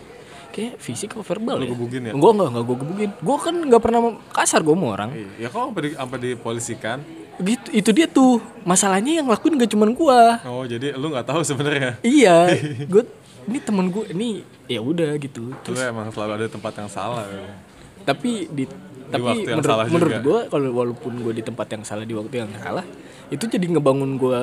kayak 0.58 0.74
fisik 0.76 1.14
apa 1.14 1.22
verbal 1.24 1.56
Lu 1.56 1.64
ya 1.64 1.70
ya? 1.70 2.12
enggak 2.12 2.30
enggak 2.34 2.48
enggak 2.50 2.64
gue 2.64 2.76
gebugin 2.76 3.10
gue 3.14 3.36
kan 3.38 3.54
nggak 3.54 3.78
pernah 3.80 4.00
kasar 4.28 4.60
gue 4.60 4.74
mau 4.74 4.90
orang 4.90 5.10
Iya, 5.14 5.28
ya 5.38 5.48
kok 5.48 5.60
sampai 5.62 5.80
di, 5.80 5.90
sampai 5.94 6.18
dipolisikan? 6.20 6.98
gitu 7.38 7.68
itu 7.70 7.90
dia 7.94 8.06
tuh 8.10 8.42
masalahnya 8.66 9.22
yang 9.22 9.30
lakuin 9.30 9.54
gak 9.54 9.70
cuman 9.70 9.94
gua 9.94 10.42
Oh, 10.42 10.66
jadi 10.66 10.98
lu 10.98 11.14
nggak 11.14 11.22
tahu 11.22 11.46
sebenarnya. 11.46 11.94
iya 12.02 12.50
gue 12.92 13.06
ini 13.46 13.58
temen 13.62 13.86
gue 13.88 14.10
ini 14.10 14.42
ya 14.66 14.82
udah 14.82 15.14
gitu 15.16 15.54
Lu 15.54 15.78
emang 15.78 16.10
selalu 16.10 16.32
ada 16.34 16.44
di 16.44 16.52
tempat 16.52 16.72
yang 16.74 16.90
salah. 16.90 17.22
ya. 17.24 17.54
tapi 18.02 18.50
di 18.50 18.66
tapi 19.08 19.22
waktu 19.22 19.46
yang 19.46 19.62
menurut 19.62 19.70
salah 19.70 19.84
menurut 19.86 20.16
gue 20.18 20.38
kalau 20.50 20.68
walaupun 20.74 21.12
gue 21.22 21.32
di 21.32 21.44
tempat 21.46 21.66
yang 21.70 21.82
salah 21.86 22.02
di 22.02 22.12
waktu 22.12 22.34
yang 22.42 22.50
salah 22.58 22.82
itu 23.30 23.44
jadi 23.46 23.66
ngebangun 23.70 24.18
gue 24.18 24.40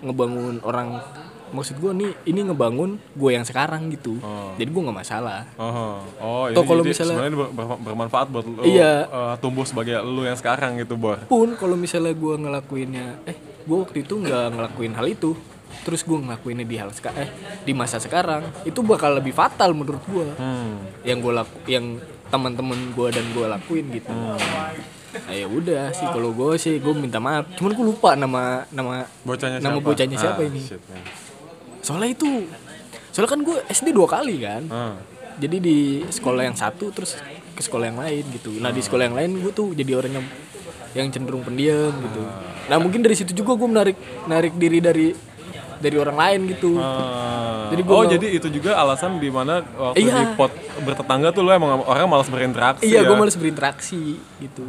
ngebangun 0.00 0.56
orang 0.62 1.02
maksud 1.48 1.76
gue 1.76 1.92
nih 1.92 2.10
ini 2.26 2.40
ngebangun 2.44 2.90
gue 3.12 3.30
yang 3.30 3.42
sekarang 3.42 3.86
gitu 3.88 4.18
Oh. 4.18 4.50
jadi 4.54 4.66
gue 4.66 4.82
nggak 4.82 4.98
masalah 4.98 5.46
Oh, 5.54 6.02
oh 6.18 6.44
ini 6.46 6.54
Toh 6.54 6.64
kalau 6.64 6.82
misalnya- 6.82 7.16
sebenarnya 7.16 7.38
ber- 7.38 7.52
ber- 7.52 7.80
bermanfaat 7.82 8.26
buat 8.28 8.44
lu 8.44 8.62
Iya. 8.62 8.92
eh, 9.04 9.34
tumbuh 9.38 9.62
sebagai 9.62 10.00
lu 10.00 10.22
yang 10.22 10.34
sekarang 10.34 10.76
gitu, 10.76 10.94
Bor. 10.94 11.22
pun 11.24 11.54
kalau 11.54 11.74
misalnya 11.74 12.12
gue 12.12 12.34
ngelakuinnya 12.36 13.06
eh 13.24 13.36
gue 13.62 13.76
waktu 13.76 13.98
itu 14.00 14.14
nggak 14.16 14.44
ngelakuin 14.52 14.92
hal 14.92 15.06
itu 15.06 15.34
terus 15.78 16.02
gue 16.02 16.16
ngelakuinnya 16.16 16.62
di 16.62 16.76
hal 16.76 16.90
seka 16.90 17.10
eh 17.12 17.30
di 17.60 17.70
masa 17.70 17.98
sekarang 17.98 18.42
itu 18.62 18.80
bakal 18.80 19.12
lebih 19.12 19.30
fatal 19.30 19.70
menurut 19.70 20.02
gue 20.04 20.26
Hmm. 20.34 20.82
yang 21.02 21.18
gue 21.18 21.32
laku 21.32 21.56
yang 21.64 21.98
teman-teman 22.26 22.90
gue 22.90 23.08
dan 23.08 23.24
gue 23.28 23.46
lakuin 23.48 23.86
gitu 23.92 24.10
nah, 24.10 24.34
ya 25.30 25.46
udah 25.46 25.88
sih 25.90 26.04
kalau 26.04 26.30
gue 26.30 26.54
sih 26.56 26.76
gue 26.76 26.92
minta 26.92 27.16
maaf 27.16 27.46
cuman 27.54 27.70
gue 27.72 27.86
lupa 27.86 28.12
nama 28.12 28.66
nama 28.68 29.06
Bocahnya 29.22 29.58
nama 29.58 29.78
siapa? 29.78 29.86
bocahnya 29.86 30.16
siapa 30.16 30.40
Ah, 30.40 30.44
ini 30.44 30.60
shit, 30.60 30.82
man. 30.84 31.00
Soalnya 31.86 32.10
itu 32.10 32.26
soalnya 33.08 33.30
kan 33.30 33.40
gue 33.40 33.56
SD 33.70 33.88
dua 33.90 34.08
kali 34.08 34.36
kan 34.38 34.62
Ah. 34.68 34.94
jadi 35.36 35.56
di 35.58 35.78
sekolah 36.04 36.42
yang 36.42 36.54
satu 36.54 36.90
terus 36.90 37.14
ke 37.52 37.60
sekolah 37.60 37.86
yang 37.86 37.98
lain 37.98 38.24
gitu 38.32 38.50
nah 38.58 38.68
di 38.68 38.80
sekolah 38.80 39.06
yang 39.06 39.14
lain 39.14 39.38
gue 39.38 39.52
tuh 39.52 39.70
jadi 39.70 39.94
orang 39.94 40.12
yang 40.12 40.26
yang 40.94 41.08
cenderung 41.08 41.40
pendiam 41.40 41.94
gitu 41.94 42.22
nah 42.66 42.76
mungkin 42.76 43.00
dari 43.00 43.14
situ 43.14 43.30
juga 43.32 43.54
gue 43.54 43.68
menarik 43.68 43.96
narik 44.26 44.52
diri 44.54 44.78
dari 44.80 45.06
dari 45.76 45.96
orang 45.96 46.16
lain 46.16 46.40
gitu 46.50 46.74
Ah. 46.76 47.68
Jadi 47.68 47.82
gua 47.82 47.92
oh 47.92 48.00
mau- 48.00 48.08
jadi 48.08 48.26
itu 48.32 48.48
juga 48.48 48.74
alasan 48.74 49.18
di 49.18 49.28
mana 49.28 49.58
waktu 49.58 49.98
Iya. 50.00 50.14
di 50.14 50.24
pot 50.34 50.54
bertetangga 50.78 51.28
tuh 51.30 51.42
lu 51.42 51.50
emang 51.50 51.82
orang 51.82 52.06
malas 52.06 52.26
berinteraksi 52.26 52.84
iya 52.84 53.02
ya? 53.02 53.04
gue 53.04 53.16
males 53.16 53.34
berinteraksi 53.34 54.00
gitu 54.38 54.64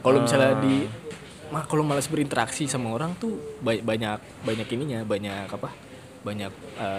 kalau 0.00 0.18
misalnya 0.20 0.58
di 0.58 0.90
mah 1.48 1.62
kalau 1.64 1.82
malas 1.82 2.04
berinteraksi 2.04 2.66
sama 2.66 2.90
orang 2.90 3.14
tuh 3.14 3.30
ba- 3.58 3.78
banyak 3.78 4.18
banyak 4.42 4.66
ininya 4.68 5.00
banyak 5.04 5.46
apa 5.48 5.70
banyak 6.22 6.52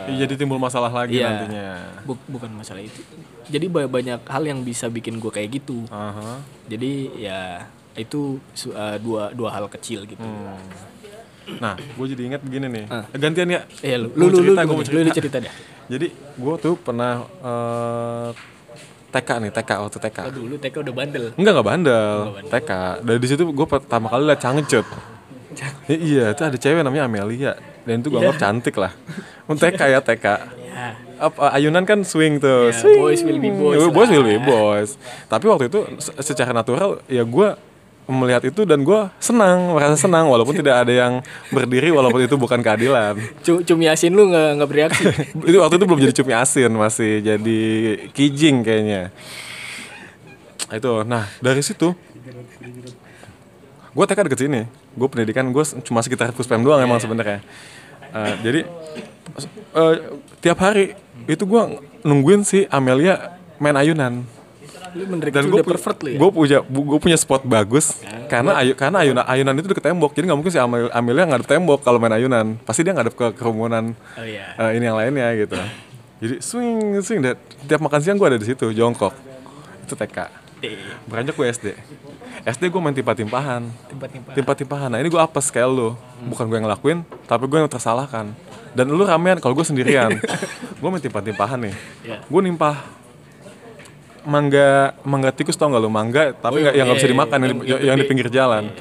Iya, 0.05 0.23
jadi 0.23 0.33
timbul 0.35 0.55
masalah 0.57 0.87
lagi 0.87 1.17
Iya. 1.17 1.27
nantinya. 1.29 1.67
bu- 2.03 2.25
bukan 2.29 2.51
masalah 2.51 2.79
itu 2.79 2.99
jadi 3.45 3.65
ba- 3.67 3.87
banyak 3.87 4.19
hal 4.21 4.43
yang 4.43 4.59
bisa 4.61 4.87
bikin 4.87 5.17
gue 5.17 5.27
kayak 5.27 5.49
gitu 5.53 5.83
Aha. 5.87 6.39
jadi 6.65 6.91
ya 7.13 7.39
itu 7.93 8.39
eh, 8.67 8.97
dua 8.97 9.31
dua 9.31 9.49
hal 9.51 9.65
kecil 9.67 10.03
gitu 10.03 10.19
Hmm. 10.19 10.59
Nah, 11.59 11.75
gue 11.75 12.05
jadi 12.07 12.23
ingat 12.23 12.39
begini 12.39 12.71
nih. 12.71 12.85
Ah. 12.87 13.03
Gantian 13.13 13.43
ya. 13.45 13.67
Eh, 13.83 13.99
lu, 13.99 14.07
lu, 14.09 14.31
lu, 14.31 14.39
cerita, 14.47 14.63
lu, 14.63 14.63
gua 14.63 14.73
mau 14.73 14.79
lu, 14.79 14.79
lu 14.79 14.87
cerita. 15.11 15.11
cerita 15.13 15.37
dah. 15.43 15.53
Jadi 15.91 16.07
gue 16.33 16.53
tuh 16.57 16.73
pernah 16.77 17.13
eh, 17.19 18.29
TK 19.11 19.29
nih, 19.43 19.51
TK 19.51 19.71
waktu 19.77 19.99
TK. 19.99 20.17
Aduh, 20.23 20.43
lu 20.47 20.55
TK 20.55 20.75
udah 20.79 20.93
bandel. 20.95 21.25
Enggak 21.35 21.51
enggak 21.53 21.67
bandel, 21.67 22.15
TK. 22.47 22.71
Dari 23.03 23.19
di 23.19 23.27
situ 23.27 23.43
gue 23.43 23.67
pertama 23.67 24.07
kali 24.07 24.23
liat 24.23 24.39
cangcut. 24.39 24.87
Ya, 25.53 25.67
iya, 25.93 26.25
itu 26.31 26.41
ada 26.41 26.55
cewek 26.55 26.79
namanya 26.79 27.05
Amelia 27.05 27.53
dan 27.83 27.99
itu 27.99 28.07
gue 28.07 28.19
anggap 28.19 28.39
cantik 28.39 28.75
lah. 28.75 28.91
Untuk 29.43 29.63
TK 29.65 29.81
ya 29.87 29.99
TK. 29.99 30.25
Ya. 30.25 30.87
Apa, 31.19 31.51
ayunan 31.51 31.83
kan 31.83 32.01
swing 32.01 32.37
tuh. 32.37 32.69
Ya, 32.69 32.75
swing. 32.75 32.97
boys 32.97 33.21
will 33.21 33.37
be 33.37 33.49
boys 33.49 33.77
Boys 33.85 34.09
lah. 34.09 34.13
will 34.13 34.25
be 34.25 34.37
boys. 34.39 34.91
Tapi 35.25 35.45
waktu 35.45 35.67
itu 35.67 35.79
se- 35.97 36.15
secara 36.23 36.51
natural 36.51 37.03
ya 37.05 37.21
gue 37.21 37.55
melihat 38.03 38.43
itu 38.43 38.63
dan 38.63 38.83
gue 38.83 39.07
senang, 39.15 39.71
merasa 39.71 39.95
senang 39.95 40.27
walaupun 40.27 40.51
tidak 40.51 40.83
ada 40.83 40.91
yang 40.91 41.13
berdiri 41.47 41.87
walaupun 41.87 42.19
itu 42.19 42.35
bukan 42.35 42.59
keadilan. 42.59 43.15
Cu 43.39 43.63
cumi 43.63 43.87
asin 43.87 44.11
lu 44.11 44.27
nggak 44.27 44.49
nggak 44.59 44.69
bereaksi. 44.69 45.03
itu 45.47 45.57
waktu 45.59 45.75
itu 45.79 45.85
belum 45.87 45.99
jadi 46.03 46.15
cumi 46.15 46.33
asin 46.35 46.71
masih 46.73 47.23
jadi 47.23 47.59
kijing 48.11 48.63
kayaknya 48.63 49.11
itu 50.73 51.05
nah 51.05 51.29
dari 51.37 51.61
situ 51.61 51.93
gue 53.93 54.03
TK 54.03 54.19
deket 54.25 54.39
sini. 54.49 54.61
Gue 54.97 55.07
pendidikan 55.07 55.45
gue 55.49 55.63
cuma 55.85 56.01
sekitar 56.01 56.33
puspem 56.33 56.61
doang 56.65 56.81
emang 56.81 56.97
sebenarnya. 56.97 57.45
Eh, 58.13 58.33
jadi 58.45 58.59
eh, 59.73 59.95
tiap 60.41 60.57
hari 60.61 60.93
itu 61.25 61.45
gue 61.45 61.61
nungguin 62.01 62.41
si 62.45 62.65
Amelia 62.69 63.37
main 63.57 63.77
ayunan. 63.77 64.25
Lu 64.93 65.09
dan 65.09 65.49
gue 65.49 65.57
lu 65.57 65.65
ya. 66.05 66.17
gue 66.21 66.29
punya 66.29 66.59
gue 66.61 66.99
punya 67.01 67.17
spot 67.17 67.41
bagus 67.49 67.97
karena 68.29 68.61
ayu 68.61 68.77
karena 68.77 69.01
ayunan 69.01 69.25
ayunan 69.25 69.53
itu 69.57 69.65
deket 69.73 69.89
tembok. 69.89 70.13
Jadi 70.13 70.29
nggak 70.29 70.37
mungkin 70.37 70.53
si 70.53 70.61
Amel- 70.61 70.93
Amelia 70.93 71.25
ngadep 71.25 71.49
tembok 71.49 71.81
kalau 71.81 71.97
main 71.97 72.13
ayunan. 72.13 72.61
Pasti 72.61 72.85
dia 72.85 72.93
ngadep 72.93 73.17
ke 73.17 73.33
kerumunan 73.33 73.97
Oh 73.97 74.21
iya. 74.21 74.53
eh, 74.53 74.77
ini 74.77 74.85
yang 74.85 74.97
lainnya 74.97 75.33
gitu. 75.33 75.57
Jadi 76.21 76.35
swing 76.45 77.01
swing 77.01 77.19
dan 77.25 77.33
tiap 77.65 77.81
makan 77.81 77.99
siang 78.05 78.17
gue 78.21 78.27
ada 78.29 78.37
di 78.37 78.45
situ 78.45 78.69
jongkok. 78.69 79.17
Itu 79.89 79.97
TK 79.97 80.42
Eh, 80.63 80.79
beranjak 81.05 81.35
gue 81.35 81.45
SD. 81.45 81.67
SD 82.41 82.63
gue 82.65 82.79
main 82.79 82.91
timpah-timpahan 82.91 83.67
Tempat-tempat. 83.85 84.31
timpah-timpahan 84.31 84.87
nah 84.87 84.97
ini 84.97 85.07
gue 85.07 85.19
apes 85.19 85.47
kayak 85.49 85.67
lu. 85.67 85.91
Bukan 86.25 86.47
gue 86.47 86.55
yang 86.55 86.65
ngelakuin 86.65 86.99
tapi 87.23 87.45
gue 87.45 87.57
yang 87.57 87.67
tersalahkan. 87.67 88.31
Dan 88.71 88.87
lu 88.87 89.03
ramean 89.03 89.37
kalau 89.37 89.53
gue 89.53 89.61
sendirian. 89.61 90.17
Gue 90.81 90.89
main 90.89 90.99
timpah-timpahan 90.99 91.55
nih. 91.61 91.75
Iya. 92.01 92.17
gue 92.21 92.41
nimpah 92.41 92.75
mangga 94.23 94.67
mangga 95.01 95.31
tikus 95.31 95.53
tau 95.53 95.67
gak 95.67 95.79
lu? 95.79 95.87
Mangga 95.87 96.31
tapi 96.33 96.57
Oh, 96.57 96.61
nggak 96.61 96.73
yang 96.73 96.85
nggak 96.85 96.97
bisa 96.97 97.07
iya, 97.07 97.13
dimakan 97.13 97.37
yang, 97.37 97.51
yang- 97.53 97.59
di- 97.61 97.83
yang 97.85 97.97
di 97.97 98.05
pinggir 98.05 98.27
jalan. 98.29 98.71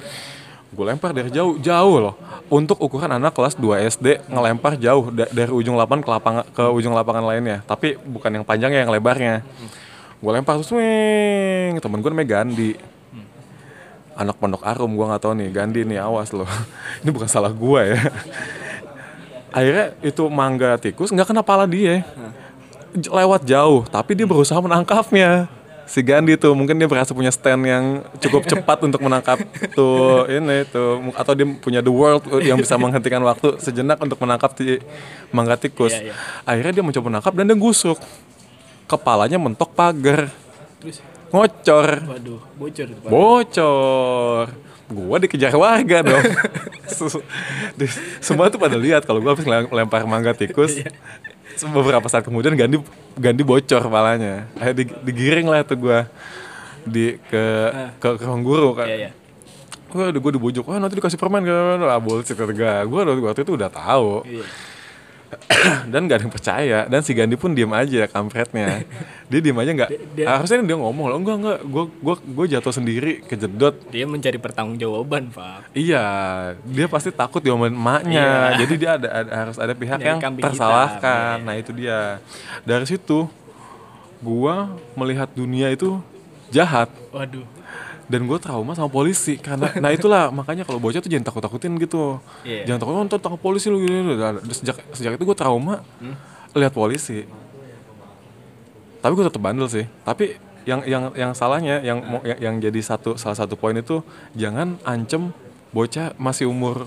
gue 0.73 0.85
lempar 0.85 1.13
dari 1.13 1.29
jauh 1.29 1.61
jauh 1.61 1.97
loh. 2.01 2.15
Untuk 2.49 2.81
ukuran 2.81 3.13
anak 3.13 3.33
kelas 3.33 3.55
2 3.55 3.63
SD 3.87 4.07
ngelempar 4.27 4.75
jauh 4.77 5.11
da- 5.11 5.29
dari 5.29 5.51
ujung 5.51 5.75
lapangan 5.75 6.01
ke 6.01 6.11
lapangan 6.11 6.45
ke 6.49 6.65
ujung 6.67 6.93
lapangan 6.93 7.23
lainnya. 7.23 7.61
Tapi 7.63 7.95
bukan 7.99 8.31
yang 8.33 8.43
panjangnya 8.43 8.81
yang 8.81 8.91
lebarnya 8.91 9.45
gue 10.23 10.31
lempar 10.31 10.55
terus 10.55 10.71
swing. 10.71 11.83
Temen 11.83 11.99
gue 11.99 12.11
namanya 12.15 12.31
Gandhi. 12.39 12.79
Anak 14.15 14.39
pondok 14.39 14.63
arum 14.63 14.95
gue 14.95 15.07
nggak 15.11 15.23
tahu 15.23 15.35
nih. 15.35 15.51
Gandhi 15.51 15.83
nih 15.83 15.99
awas 15.99 16.31
loh. 16.31 16.47
Ini 17.03 17.11
bukan 17.11 17.27
salah 17.27 17.51
gue 17.51 17.81
ya. 17.91 18.01
Akhirnya 19.53 19.93
itu 20.01 20.23
mangga 20.33 20.81
tikus 20.81 21.11
nggak 21.11 21.35
kena 21.35 21.43
pala 21.43 21.67
dia. 21.67 22.07
Lewat 22.95 23.43
jauh 23.43 23.83
tapi 23.91 24.15
dia 24.15 24.25
berusaha 24.25 24.57
menangkapnya. 24.63 25.51
Si 25.83 26.01
Gandhi 26.01 26.39
tuh 26.39 26.55
mungkin 26.55 26.79
dia 26.79 26.87
berasa 26.89 27.13
punya 27.13 27.29
stand 27.35 27.69
yang 27.69 27.85
cukup 28.23 28.47
cepat 28.49 28.81
untuk 28.87 29.03
menangkap 29.03 29.43
tuh 29.75 30.25
ini 30.31 30.65
tuh. 30.71 31.03
Atau 31.19 31.35
dia 31.35 31.45
punya 31.59 31.83
the 31.83 31.91
world 31.91 32.23
yang 32.47 32.57
bisa 32.63 32.79
menghentikan 32.79 33.21
waktu 33.27 33.59
sejenak 33.59 33.99
untuk 33.99 34.17
menangkap 34.23 34.55
si 34.55 34.79
mangga 35.35 35.59
tikus. 35.59 35.93
Iya, 35.93 36.13
iya. 36.13 36.15
akhirnya 36.47 36.73
dia 36.81 36.85
mencoba 36.87 37.07
menangkap 37.11 37.33
dan 37.35 37.45
dia 37.51 37.59
gusuk 37.59 37.99
kepalanya 38.85 39.37
mentok 39.37 39.73
pagar. 39.73 40.29
Terus 40.79 40.99
ngocor. 41.29 41.89
Waduh, 42.05 42.41
bocor 42.55 42.87
bocor. 43.03 44.47
Gua 44.93 45.17
dikejar 45.17 45.57
warga 45.57 46.05
dong. 46.05 46.21
Semua 48.21 48.53
tuh 48.53 48.61
pada 48.61 48.77
lihat 48.77 49.03
kalau 49.03 49.25
gua 49.25 49.33
habis 49.33 49.47
lempar 49.47 50.05
mangga 50.05 50.37
tikus. 50.37 50.77
Beberapa 51.63 52.05
saat 52.09 52.25
kemudian 52.25 52.53
Gandhi 52.53 52.81
Gandhi 53.15 53.45
bocor 53.45 53.85
palanya 53.87 54.49
akhirnya 54.57 54.85
di- 54.85 54.97
digiring 55.05 55.47
lah 55.47 55.63
tuh 55.63 55.79
gua. 55.79 56.09
Di 56.83 57.17
ke 57.31 57.45
ke, 57.97 58.09
ke 58.19 58.25
ruang 58.27 58.43
guru 58.43 58.75
kan. 58.75 58.91
Iya, 58.91 58.97
iya. 59.09 59.11
Wah, 59.93 60.09
udah 60.09 60.19
gue 60.19 60.33
dibujuk, 60.41 60.65
wah 60.65 60.81
nanti 60.81 60.97
dikasih 60.97 61.21
permen. 61.21 61.45
Kan, 61.45 61.85
ah 61.85 62.01
bullshit 62.01 62.33
kata 62.33 62.57
gue, 62.57 62.73
gue 62.89 63.01
waktu 63.23 63.45
itu 63.45 63.53
udah 63.53 63.69
tahu, 63.69 64.25
Iya. 64.25 64.45
dan 65.93 66.05
gak 66.05 66.17
ada 66.17 66.25
yang 66.25 66.31
percaya, 66.31 66.79
dan 66.85 67.01
si 67.01 67.13
Gandhi 67.13 67.35
pun 67.35 67.51
diem 67.51 67.69
aja 67.69 68.05
kampretnya, 68.07 68.85
dia 69.31 69.41
diem 69.41 69.55
aja 69.55 69.71
nggak, 69.73 69.91
dia- 70.13 70.29
harusnya 70.29 70.61
dia 70.61 70.77
ngomong 70.77 71.07
loh, 71.07 71.17
enggak 71.17 71.37
enggak, 71.39 71.59
gue 71.63 71.85
gue 71.89 72.15
gue 72.23 72.47
jatuh 72.51 72.71
sendiri 72.71 73.13
kejedot, 73.23 73.75
Dia 73.89 74.05
mencari 74.05 74.37
pertanggungjawaban, 74.37 75.29
Pak. 75.29 75.73
Iya, 75.73 76.05
dia 76.63 76.87
pasti 76.87 77.09
takut 77.11 77.41
diomelin 77.41 77.73
emaknya. 77.73 78.27
Iya. 78.53 78.59
Jadi 78.61 78.75
dia 78.77 78.91
ada, 78.95 79.09
ada- 79.11 79.33
harus 79.39 79.57
ada 79.57 79.73
pihak 79.73 79.99
Nyari 79.99 80.09
yang 80.09 80.21
tersalahkan. 80.39 81.37
hitam, 81.39 81.45
Nah, 81.45 81.55
itu 81.55 81.71
dia. 81.73 81.99
Dari 82.63 82.85
situ 82.85 83.27
gua 84.19 84.71
melihat 84.95 85.27
dunia 85.29 85.67
itu 85.69 85.99
jahat 86.49 86.87
Waduh. 87.11 87.43
Dan 88.13 88.21
gue 88.23 88.37
trauma 88.37 88.73
sama 88.73 88.87
polisi 88.89 89.41
karena 89.41 89.73
nah 89.75 89.89
itulah 89.89 90.29
makanya 90.29 90.63
kalau 90.63 90.77
bocah 90.77 91.01
tuh 91.01 91.09
jangan 91.09 91.25
takut 91.25 91.41
takutin 91.41 91.73
gitu 91.77 92.21
Iya. 92.43 92.69
jangan 92.69 92.79
takut 92.79 92.95
nonton 92.95 93.19
takut 93.19 93.41
polisi 93.41 93.67
lu 93.67 93.81
gitu, 93.81 93.89
gitu. 93.89 94.21
Sejak 94.53 94.77
sejak 94.93 95.13
itu 95.13 95.25
gue 95.25 95.33
trauma 95.35 95.81
Hmm? 95.97 96.13
lihat 96.53 96.71
polisi 96.71 97.25
tapi 99.01 99.13
gue 99.13 99.25
tetap 99.25 99.41
bandel 99.41 99.67
sih 99.67 99.89
tapi 100.03 100.37
yang 100.63 100.85
yang 100.85 101.11
yang 101.17 101.33
salahnya 101.33 101.81
yang 101.81 101.99
mau- 101.99 102.23
yang, 102.23 102.39
yang 102.39 102.55
jadi 102.61 102.81
satu 102.81 103.17
salah 103.17 103.35
satu 103.35 103.57
poin 103.57 103.75
itu 103.75 103.99
jangan 104.33 104.79
ancem 104.85 105.35
bocah 105.71 106.15
masih 106.17 106.47
umur 106.47 106.87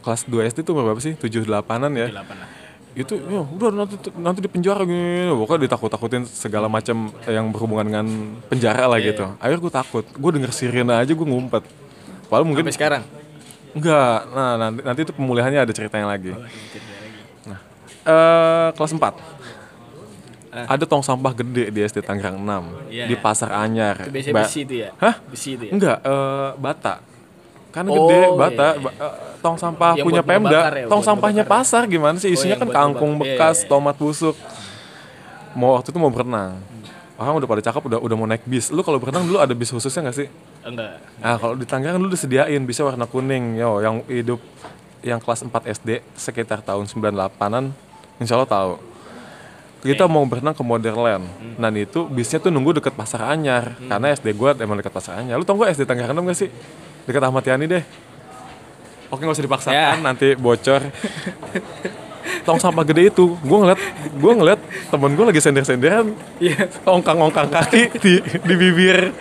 kelas 0.00 0.22
2 0.22 0.46
SD 0.46 0.62
tuh 0.62 0.76
berapa 0.76 0.94
sih 0.96 1.18
7 1.18 1.42
8-an 1.42 1.90
ya 1.90 2.06
lah. 2.12 2.22
Itu 2.96 3.12
ya 3.12 3.44
udah 3.44 3.68
nanti 3.76 3.94
nanti 4.16 4.40
di 4.40 4.48
penjara 4.48 4.80
gitu 4.82 5.36
pokoknya 5.36 5.68
ditakut-takutin 5.68 6.24
segala 6.24 6.64
macam 6.66 6.96
yang 7.22 7.52
berhubungan 7.52 7.84
dengan 7.84 8.06
penjara 8.48 8.88
lah 8.88 8.96
gitu 8.98 9.36
akhirnya 9.36 9.60
gue 9.60 9.72
takut 9.74 10.04
gue 10.08 10.30
denger 10.32 10.48
sirene 10.50 10.96
aja 10.96 11.12
gue 11.12 11.26
ngumpet 11.26 11.60
padahal 12.26 12.42
mungkin 12.42 12.64
Sampai 12.64 12.72
sekarang. 12.74 13.02
enggak 13.70 14.18
nah 14.32 14.56
nanti 14.56 14.80
nanti 14.80 15.00
itu 15.02 15.12
pemulihannya 15.12 15.60
ada 15.60 15.70
ceritanya 15.70 16.08
lagi 16.08 16.32
nah 17.44 17.60
eh 18.02 18.68
kelas 18.72 18.92
4 18.92 19.36
ada 20.56 20.84
tong 20.88 21.04
sampah 21.04 21.36
gede 21.36 21.68
di 21.68 21.84
SD 21.84 22.00
Tangerang 22.00 22.40
6 22.40 22.88
Iya. 22.88 23.04
di 23.04 23.14
Pasar 23.14 23.52
Anyar 23.52 24.00
Itu 24.00 24.08
biasanya 24.08 24.34
Ba- 24.34 24.42
besi 24.42 24.60
itu 24.62 24.74
ya? 24.80 24.90
Hah? 24.96 25.14
Besi 25.22 25.48
itu 25.52 25.64
ya? 25.68 25.72
Enggak, 25.76 25.98
eh, 26.00 26.50
bata. 26.56 26.94
Karena 27.76 27.92
Oh, 27.92 28.08
gede, 28.08 28.16
iya, 28.24 28.28
bata, 28.32 28.68
iya. 28.72 28.80
ba- 28.80 28.94
eh, 28.96 29.14
tong 29.44 29.56
sampah 29.60 29.92
Yang 30.00 30.06
punya 30.08 30.22
Pemda, 30.24 30.60
ya, 30.72 30.88
tong 30.88 31.04
sampahnya 31.04 31.44
ngebakar. 31.44 31.60
pasar 31.60 31.82
gimana 31.84 32.16
sih? 32.16 32.32
Isinya 32.32 32.56
yang 32.56 32.62
kan 32.64 32.70
kangkung. 32.72 33.20
Iya, 33.20 33.36
bekas, 33.36 33.56
iya, 33.60 33.64
iya. 33.68 33.68
tomat 33.68 33.96
busuk. 34.00 34.36
Mau 35.52 35.76
waktu 35.76 35.92
itu 35.92 35.98
mau 36.00 36.08
berenang. 36.08 36.56
Orang 37.20 37.36
udah 37.36 37.48
pada 37.48 37.60
cakep 37.60 37.82
udah 37.84 37.98
udah 38.00 38.16
mau 38.16 38.24
naik 38.24 38.48
bis. 38.48 38.72
Lu 38.72 38.80
kalau 38.80 38.96
berenang 38.96 39.28
dulu 39.28 39.36
ada 39.44 39.52
bis 39.52 39.68
khususnya 39.68 40.08
nggak 40.08 40.16
sih? 40.16 40.28
Enggak. 40.64 41.04
Nah, 41.20 41.36
kalau 41.36 41.52
di 41.52 41.68
Tangerang 41.68 42.00
dulu 42.00 42.16
disediain 42.16 42.64
bisa 42.64 42.80
warna 42.80 43.04
kuning. 43.04 43.60
Yo, 43.60 43.84
yang 43.84 44.00
hidup 44.08 44.40
yang 45.04 45.20
kelas 45.20 45.44
4 45.44 45.52
SD 45.68 46.00
sekitar 46.16 46.64
tahun 46.64 46.88
98-an 46.88 47.76
insya 48.16 48.40
Allah 48.40 48.48
tahu. 48.48 48.72
Kita 49.86 50.08
mau 50.10 50.24
berenang 50.26 50.56
ke 50.56 50.64
Modern 50.66 51.22
Nah 51.60 51.70
itu 51.76 52.08
bisnya 52.10 52.42
tuh 52.42 52.50
nunggu 52.50 52.82
deket 52.82 52.96
Pasar 52.96 53.22
Anyar 53.30 53.78
Karena 53.86 54.10
SD 54.10 54.34
gue 54.34 54.50
emang 54.58 54.82
deket 54.82 54.90
Pasar 54.90 55.22
Anyar 55.22 55.38
Lu 55.38 55.46
tau 55.46 55.54
gak 55.62 55.78
SD 55.78 55.86
Tangerang 55.86 56.16
6 56.16 56.26
gak 56.26 56.38
sih? 56.42 56.50
Deket 57.06 57.22
Ahmad 57.22 57.42
Yani 57.42 57.64
deh 57.66 57.84
Oke 59.06 59.22
gak 59.22 59.32
usah 59.32 59.46
dipaksakan 59.46 59.72
Ya. 59.72 59.94
nanti 59.96 60.34
bocor 60.34 60.82
Tong 62.42 62.58
sampah 62.58 62.82
gede 62.82 63.08
itu 63.08 63.38
Gue 63.38 63.58
ngeliat 63.60 63.78
Gue 64.12 64.32
ngeliat 64.34 64.60
temen 64.86 65.10
gue 65.12 65.24
lagi 65.24 65.38
sender-senderan 65.38 66.10
Iya. 66.36 66.66
ongkang-ongkang 66.84 67.46
kaki 67.48 67.82
di, 67.96 68.14
di 68.18 68.54
bibir 68.54 69.14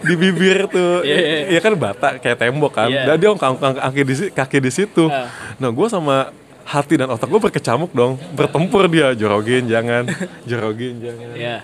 di 0.00 0.14
bibir 0.14 0.66
tuh 0.66 1.02
Iya, 1.02 1.16
iya. 1.16 1.38
Iya 1.48 1.60
kan 1.60 1.74
bata 1.74 2.08
kayak 2.16 2.34
tembok 2.36 2.72
kan 2.72 2.86
Iya. 2.86 3.02
dan 3.04 3.16
dia 3.16 3.30
ongkang-ongkang 3.30 3.78
kaki 3.80 4.02
di 4.02 4.14
kaki 4.28 4.58
di 4.58 4.70
situ 4.70 5.06
Ah. 5.06 5.30
nah 5.56 5.70
gue 5.70 5.86
sama 5.86 6.30
hati 6.64 6.94
dan 6.94 7.08
otak 7.08 7.26
gue 7.26 7.40
berkecamuk 7.40 7.90
dong 7.90 8.18
bertempur 8.34 8.84
dia 8.86 9.14
jorogin 9.14 9.64
jangan 9.64 10.04
jorogin 10.44 10.98
jangan 10.98 11.26
Ya. 11.32 11.62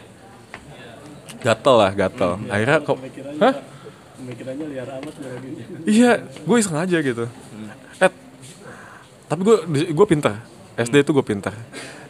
gatel 1.41 1.75
lah 1.77 1.91
gatel 1.93 2.39
akhirnya 2.47 2.79
kok 2.81 2.99
hah 3.37 3.55
Pemikirannya 4.25 4.67
liar 4.73 4.89
amat 4.89 5.15
gara 5.21 5.37
duitnya. 5.37 5.67
Iya, 5.85 6.13
gue 6.25 6.57
iseng 6.57 6.81
aja 6.81 6.97
gitu. 6.97 7.25
Eh, 8.01 8.11
tapi 9.29 9.41
gue 9.45 9.57
gue 9.93 10.07
pintar. 10.09 10.41
SD 10.75 11.05
itu 11.05 11.13
gue 11.13 11.23
pintar. 11.23 11.53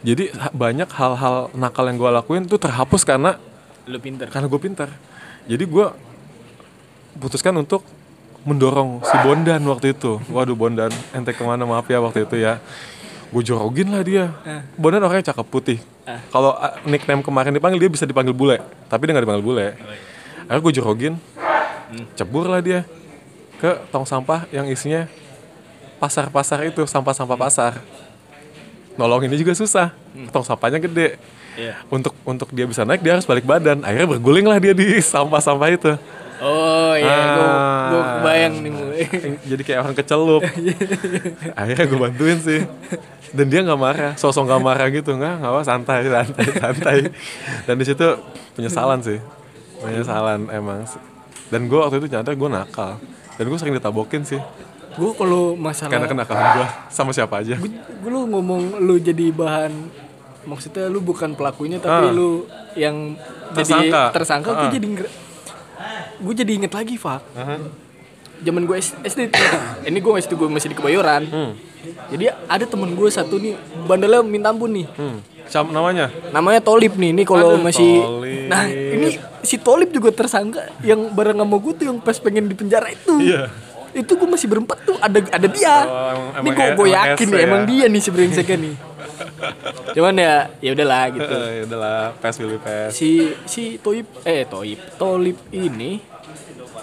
Jadi 0.01 0.31
banyak 0.55 0.87
hal-hal 0.89 1.51
nakal 1.53 1.85
yang 1.85 1.99
gue 1.99 2.09
lakuin 2.09 2.47
tuh 2.47 2.57
terhapus 2.57 3.03
karena 3.03 3.35
Lu 3.85 3.99
pinter. 3.99 4.31
karena 4.31 4.47
gue 4.47 4.61
pintar. 4.63 4.89
Jadi 5.45 5.63
gue 5.67 5.85
putuskan 7.19 7.53
untuk 7.59 7.85
mendorong 8.45 9.01
si 9.03 9.15
Bondan 9.21 9.61
waktu 9.67 9.93
itu. 9.93 10.17
Waduh 10.31 10.55
Bondan, 10.55 10.89
ente 11.11 11.35
ke 11.35 11.43
mana 11.43 11.67
maaf 11.67 11.85
ya 11.85 11.99
waktu 11.99 12.23
itu 12.25 12.39
ya. 12.39 12.63
Gue 13.29 13.43
jorogin 13.43 13.91
lah 13.91 14.01
dia. 14.01 14.31
Bondan 14.79 15.03
orangnya 15.03 15.35
cakep 15.35 15.47
putih. 15.51 15.79
Kalau 16.31 16.53
uh, 16.55 16.79
nickname 16.85 17.25
kemarin 17.25 17.51
dipanggil 17.51 17.81
dia 17.81 17.91
bisa 17.91 18.05
dipanggil 18.05 18.31
bule, 18.31 18.61
tapi 18.87 19.09
dia 19.09 19.13
nggak 19.17 19.25
dipanggil 19.25 19.45
bule. 19.45 19.67
Akhirnya 20.45 20.61
gue 20.61 20.73
jorogin, 20.77 21.13
cebur 22.13 22.49
lah 22.49 22.61
dia 22.61 22.83
ke 23.55 23.71
tong 23.89 24.03
sampah 24.03 24.45
yang 24.51 24.67
isinya 24.67 25.07
pasar-pasar 25.95 26.67
itu, 26.67 26.83
sampah-sampah 26.83 27.39
pasar. 27.39 27.79
Nolonginnya 28.95 29.35
juga 29.35 29.55
susah, 29.55 29.91
tong 30.31 30.43
sampahnya 30.43 30.79
gede. 30.79 31.19
Iya. 31.55 31.79
untuk 31.87 32.11
untuk 32.27 32.51
dia 32.51 32.67
bisa 32.67 32.83
naik 32.83 32.99
dia 32.99 33.15
harus 33.15 33.23
balik 33.23 33.47
badan. 33.47 33.79
Akhirnya 33.79 34.11
berguling 34.11 34.43
lah 34.43 34.59
dia 34.59 34.75
di 34.75 34.99
sampah-sampah 34.99 35.69
itu. 35.71 35.95
Oh 36.43 36.91
iya, 36.99 37.07
Ah. 37.07 37.87
gua 37.87 38.01
kebayang 38.19 38.53
nih 38.59 38.71
mulai. 38.75 39.03
jadi 39.55 39.61
kayak 39.63 39.79
orang 39.87 39.95
kecelup. 39.95 40.43
Akhirnya 41.55 41.85
gue 41.87 41.95
bantuin 41.95 42.39
sih. 42.43 42.61
Dan 43.31 43.47
dia 43.47 43.63
nggak 43.63 43.79
marah. 43.79 44.13
Sosok 44.19 44.51
nggak 44.51 44.63
marah 44.67 44.87
gitu. 44.91 45.15
Nggak 45.15 45.33
nggak 45.39 45.51
apa 45.55 45.61
santai 45.63 45.99
santai 46.11 46.45
santai. 46.59 46.97
Dan 47.63 47.75
di 47.79 47.85
situ 47.87 48.07
penyesalan 48.59 48.99
sih. 48.99 49.23
Penyesalan 49.79 50.51
emang 50.51 50.83
dan 51.47 51.61
gue 51.63 51.75
waktu 51.75 51.95
itu 51.97 52.07
nyadar 52.09 52.33
gue 52.33 52.49
nakal. 52.49 52.91
Dan 53.35 53.45
gue 53.45 53.57
sering 53.57 53.73
ditabokin 53.73 54.23
sih. 54.23 54.39
Gue 54.93 55.11
kalau 55.11 55.53
masalah 55.53 55.91
karena 55.91 56.07
kenakalan 56.07 56.45
gue 56.55 56.67
sama 56.87 57.11
siapa 57.11 57.39
aja. 57.39 57.55
Gue 57.57 57.69
lu 58.05 58.23
ngomong 58.25 58.79
lu 58.79 58.95
jadi 58.97 59.29
bahan 59.29 59.71
maksudnya 60.43 60.87
lu 60.87 60.99
bukan 60.99 61.33
pelakunya 61.33 61.77
Ah. 61.77 61.99
tapi 61.99 62.07
lu 62.11 62.45
yang 62.75 63.17
Tersangka. 63.51 63.81
jadi 64.03 64.13
tersangka. 64.13 64.49
gue 64.51 64.61
Ah. 64.61 64.71
jadi 64.71 64.87
gue 66.17 66.33
jadi 66.33 66.51
inget 66.55 66.71
lagi 66.71 66.95
Fak. 66.95 67.21
Zaman 68.37 68.63
gue 68.63 68.75
SD 68.77 69.19
ini 69.87 69.97
gue 69.97 70.11
SD 70.15 70.31
gue 70.33 70.47
masih 70.47 70.69
di 70.69 70.75
Kebayoran. 70.75 71.23
Jadi 72.07 72.23
ada 72.27 72.63
temen 72.63 72.89
gue 72.89 73.09
satu 73.09 73.35
nih 73.35 73.53
bandelnya 73.83 74.21
minta 74.21 74.49
ampun 74.49 74.71
nih. 74.71 74.87
Hmm. 74.91 75.19
Siapa 75.45 75.69
namanya 75.69 76.09
namanya 76.29 76.59
Tolip 76.59 76.93
nih 76.93 77.11
ini 77.11 77.23
kalau 77.23 77.55
masih 77.57 77.99
Tolip. 77.99 78.45
nah 78.45 78.63
ini 78.65 79.07
si 79.41 79.55
Tolip 79.57 79.89
juga 79.89 80.09
tersangka 80.11 80.61
yang 80.81 81.09
bareng 81.09 81.37
sama 81.37 81.55
gue 81.55 81.73
tuh 81.73 81.85
yang 81.85 81.97
pas 81.97 82.15
pengen 82.15 82.45
di 82.45 82.53
penjara 82.53 82.87
itu 82.87 83.15
Iya. 83.21 83.47
itu 83.95 84.11
gue 84.11 84.25
masih 84.25 84.47
berempat 84.47 84.77
tuh 84.81 84.97
ada 84.97 85.15
ada 85.21 85.47
dia 85.47 85.75
Oh, 85.83 86.41
ini 86.41 86.49
gue 86.49 86.67
gue 86.73 86.87
yakin 86.91 87.27
ya. 87.29 87.39
emang 87.41 87.61
dia 87.63 87.85
nih 87.85 88.01
si 88.01 88.09
brengseknya 88.09 88.57
nih 88.59 88.75
cuman 89.95 90.13
ya 90.15 90.33
ya 90.59 90.71
udahlah 90.71 91.03
gitu 91.09 91.35
Eh, 91.37 91.63
udahlah 91.63 91.99
pes 92.15 92.35
pilih 92.35 92.59
pes 92.59 92.89
si 92.91 93.09
si 93.45 93.63
Toib 93.77 94.03
eh 94.23 94.43
Toib 94.43 94.79
Tolip 94.95 95.37
ini 95.49 96.01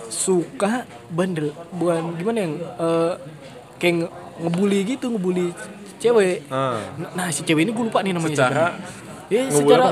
suka 0.09 0.85
bandel 1.09 1.51
bukan 1.71 2.15
gimana 2.15 2.39
yang 2.41 2.55
eh, 2.59 3.13
kayak 3.77 3.95
nge- 3.99 4.13
ngebully 4.39 4.79
gitu 4.87 5.07
ngebully 5.09 5.49
cewek 6.03 6.39
Ah. 6.49 6.83
nah 7.13 7.27
si 7.29 7.41
cewek 7.41 7.63
ini 7.63 7.71
gue 7.71 7.85
lupa 7.85 8.01
nih 8.01 8.13
namanya 8.13 8.35
Secara 8.35 8.67
siapa. 8.75 9.31
ya 9.31 9.43
secara 9.49 9.85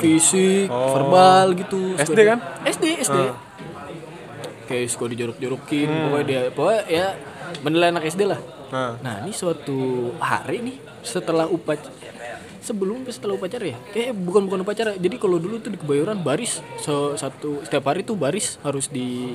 fisik 0.00 0.66
Oh. 0.66 0.92
verbal 0.92 1.46
gitu 1.56 1.80
SD 1.96 2.20
kan? 2.24 2.38
SD 2.64 2.84
SD 3.00 3.16
Ah. 3.16 3.32
kayak 4.64 4.86
suka 4.88 5.04
dijorok-jorokin 5.06 5.86
Hmm. 5.86 6.02
pokoknya 6.04 6.24
dia 6.24 6.40
pokoknya 6.48 6.82
ya 6.86 7.06
bener 7.58 7.80
anak 7.86 8.04
SD 8.04 8.22
lah 8.24 8.40
Nah. 8.68 8.96
nah 8.98 9.14
ini 9.20 9.30
suatu 9.30 9.78
hari 10.18 10.58
nih 10.60 10.76
setelah 11.02 11.44
upacara 11.46 12.00
sebelum 12.58 13.02
setelah 13.04 13.34
upacara 13.34 13.66
ya 13.66 13.78
kayak 13.90 14.14
bukan 14.16 14.46
bukan 14.46 14.62
upacara 14.62 14.94
jadi 14.94 15.16
kalau 15.16 15.36
dulu 15.36 15.58
tuh 15.58 15.68
di 15.68 15.76
kebayoran 15.76 16.16
baris 16.16 16.62
so, 16.78 17.12
satu 17.14 17.58
setiap 17.60 17.84
hari 17.84 18.00
tuh 18.00 18.14
baris 18.14 18.56
harus 18.60 18.86
di 18.86 19.34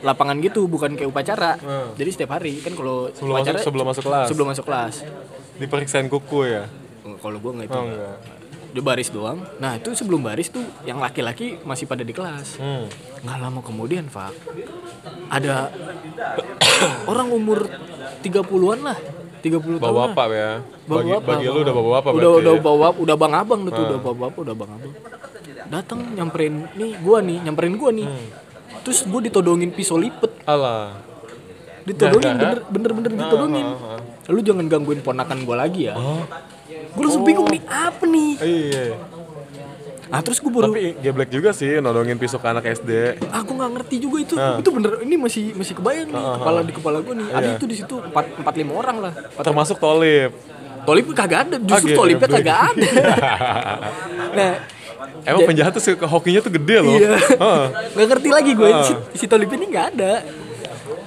lapangan 0.00 0.36
gitu 0.38 0.66
bukan 0.66 0.92
kayak 0.92 1.06
upacara 1.06 1.54
Hmm. 1.56 1.94
jadi 1.94 2.10
setiap 2.10 2.34
hari 2.34 2.58
kan 2.58 2.74
kalau 2.74 3.08
Sebelum 3.10 3.34
masuk- 3.36 3.62
sebelum 3.62 3.86
masuk 3.86 4.04
kelas? 4.04 4.26
sebelum 4.26 4.46
masuk 4.48 4.64
kelas 4.66 4.94
diperiksain 5.58 6.06
kuku 6.06 6.38
ya 6.46 6.64
kalau 7.18 7.38
gua 7.38 7.52
nggak 7.54 7.66
itu 7.66 7.74
oh 7.74 7.84
enggak 7.84 8.16
dia 8.68 8.82
baris 8.84 9.08
doang 9.08 9.38
nah 9.56 9.74
itu 9.74 9.90
sebelum 9.92 10.20
baris 10.20 10.48
tuh 10.48 10.62
yang 10.84 10.98
laki-laki 10.98 11.56
masih 11.62 11.84
pada 11.84 12.00
di 12.00 12.12
kelas 12.12 12.56
hmm. 12.56 12.84
nggak 13.24 13.38
lama 13.38 13.60
kemudian 13.60 14.06
Pak 14.06 14.32
ada 15.28 15.72
orang 17.10 17.28
umur 17.28 17.64
30-an 18.20 18.80
lah 18.84 18.98
30 19.38 19.54
tahun 19.62 19.78
bawa 19.78 19.88
lah. 19.88 20.06
bapak 20.10 20.26
ya 20.30 20.50
Bawa 20.84 20.98
bagi, 20.98 21.10
bapak, 21.10 21.26
bagi 21.32 21.44
lu 21.44 21.48
bawa- 21.48 21.62
udah 21.62 21.74
bawa 21.74 21.88
bapak 21.92 22.10
udah 22.12 22.30
udah 22.34 22.54
ya? 22.54 22.60
bawa 22.60 22.86
udah 22.92 23.16
bang 23.16 23.34
abang 23.34 23.60
tuh 23.64 23.72
Ah. 23.72 23.86
udah 23.86 23.98
bawa 23.98 24.14
bapak 24.20 24.40
udah 24.40 24.54
bang 24.54 24.70
abang 24.70 24.92
datang 25.68 26.00
nyamperin 26.12 26.54
nih 26.74 26.92
gua 26.98 27.18
nih 27.20 27.38
nyamperin 27.40 27.74
gua 27.74 27.90
nih 27.90 28.06
Hmm. 28.06 28.28
terus 28.82 28.98
gua 29.04 29.20
ditodongin 29.20 29.70
pisau 29.70 29.96
lipet 29.96 30.32
alah 30.44 30.98
ditodongin 31.84 32.36
Gara-gara? 32.36 32.60
bener 32.68 32.90
bener 32.90 32.90
bener 32.92 33.12
ditodongin 33.16 33.66
ah, 33.66 33.96
ah. 33.96 34.00
Lu 34.28 34.40
jangan 34.40 34.64
gangguin 34.64 35.00
ponakan 35.00 35.38
gua 35.42 35.56
lagi 35.58 35.88
ya. 35.88 35.96
Gua 36.92 37.02
langsung 37.02 37.24
bingung 37.24 37.48
nih 37.48 37.64
apa 37.64 38.04
nih? 38.04 38.32
Iya. 38.38 38.84
Ah 40.08 40.20
terus 40.20 40.36
gua 40.38 40.52
baru 40.54 40.64
tapi 40.70 40.96
geblek 40.98 41.28
juga 41.28 41.50
sih 41.50 41.80
nodongin 41.80 42.16
pisau 42.16 42.36
ke 42.36 42.44
anak 42.46 42.64
SD 42.66 43.20
aku 43.26 43.50
nggak 43.50 43.70
ngerti 43.74 43.96
juga 43.98 44.16
itu. 44.18 44.34
Ah. 44.34 44.56
itu 44.56 44.68
bener 44.70 45.00
ini 45.00 45.16
masih 45.16 45.52
masih 45.52 45.74
kebayang 45.74 46.08
nih. 46.08 46.24
Kepala 46.34 46.58
di 46.60 46.72
kepala 46.72 46.98
gua 47.00 47.14
nih. 47.14 47.26
Ada 47.26 47.46
Iya. 47.46 47.56
itu 47.56 47.64
di 47.64 47.76
situ 47.76 47.94
empat 47.98 48.24
empat 48.36 48.54
lima 48.54 48.72
orang 48.74 48.96
lah. 49.00 49.12
Empat- 49.12 49.44
termasuk 49.44 49.76
Tolip 49.78 50.32
Tolip 50.84 51.04
kagak 51.12 51.40
ada. 51.44 51.56
Justru 51.58 51.92
Ah, 51.92 51.96
Tolipnya 51.98 52.28
kagak 52.30 52.58
ada. 52.70 52.88
Nah 54.30 54.50
emang 55.24 55.44
penjahat 55.46 55.72
tuh 55.74 55.82
hokinya 56.02 56.40
tuh 56.40 56.52
gede 56.54 56.76
loh. 56.78 56.94
Iya. 56.94 57.16
Heeh. 57.16 57.64
Nggak 57.92 58.06
ngerti 58.08 58.28
lagi 58.28 58.50
gue 58.52 58.68
Ah. 58.70 58.84
si, 58.84 58.92
si 59.14 59.24
Tolip 59.24 59.48
ini 59.50 59.64
nggak 59.66 59.86
ada. 59.94 60.12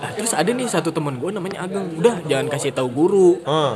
Nah, 0.01 0.09
terus 0.11 0.33
ada 0.33 0.49
nih 0.49 0.65
satu 0.65 0.89
teman 0.89 1.15
gue 1.15 1.29
namanya 1.29 1.61
Ageng. 1.61 1.93
Udah 1.95 2.25
jangan 2.25 2.47
kasih 2.49 2.73
tahu 2.73 2.89
guru. 2.89 3.29
Heeh. 3.39 3.73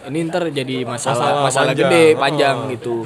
Ini 0.00 0.18
ntar 0.26 0.48
jadi 0.48 0.82
masalah 0.82 1.44
Masalah 1.44 1.44
masalah, 1.44 1.66
panjang. 1.68 1.90
gede 1.90 2.04
Ah. 2.06 2.16
panjang 2.16 2.56
gitu. 2.72 2.96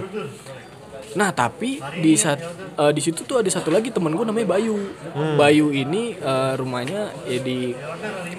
Nah 1.15 1.31
tapi 1.31 1.79
di 1.97 2.15
saat 2.15 2.43
eh, 2.75 2.91
di 2.91 2.99
situ 2.99 3.23
tuh 3.23 3.39
ada 3.39 3.47
satu 3.47 3.71
lagi 3.71 3.89
teman 3.89 4.11
gue 4.13 4.23
namanya 4.23 4.47
Bayu. 4.49 4.75
Hmm. 5.11 5.35
Bayu 5.35 5.71
ini 5.71 6.13
eh, 6.13 6.53
rumahnya 6.55 7.11
ya 7.25 7.39
di 7.39 7.71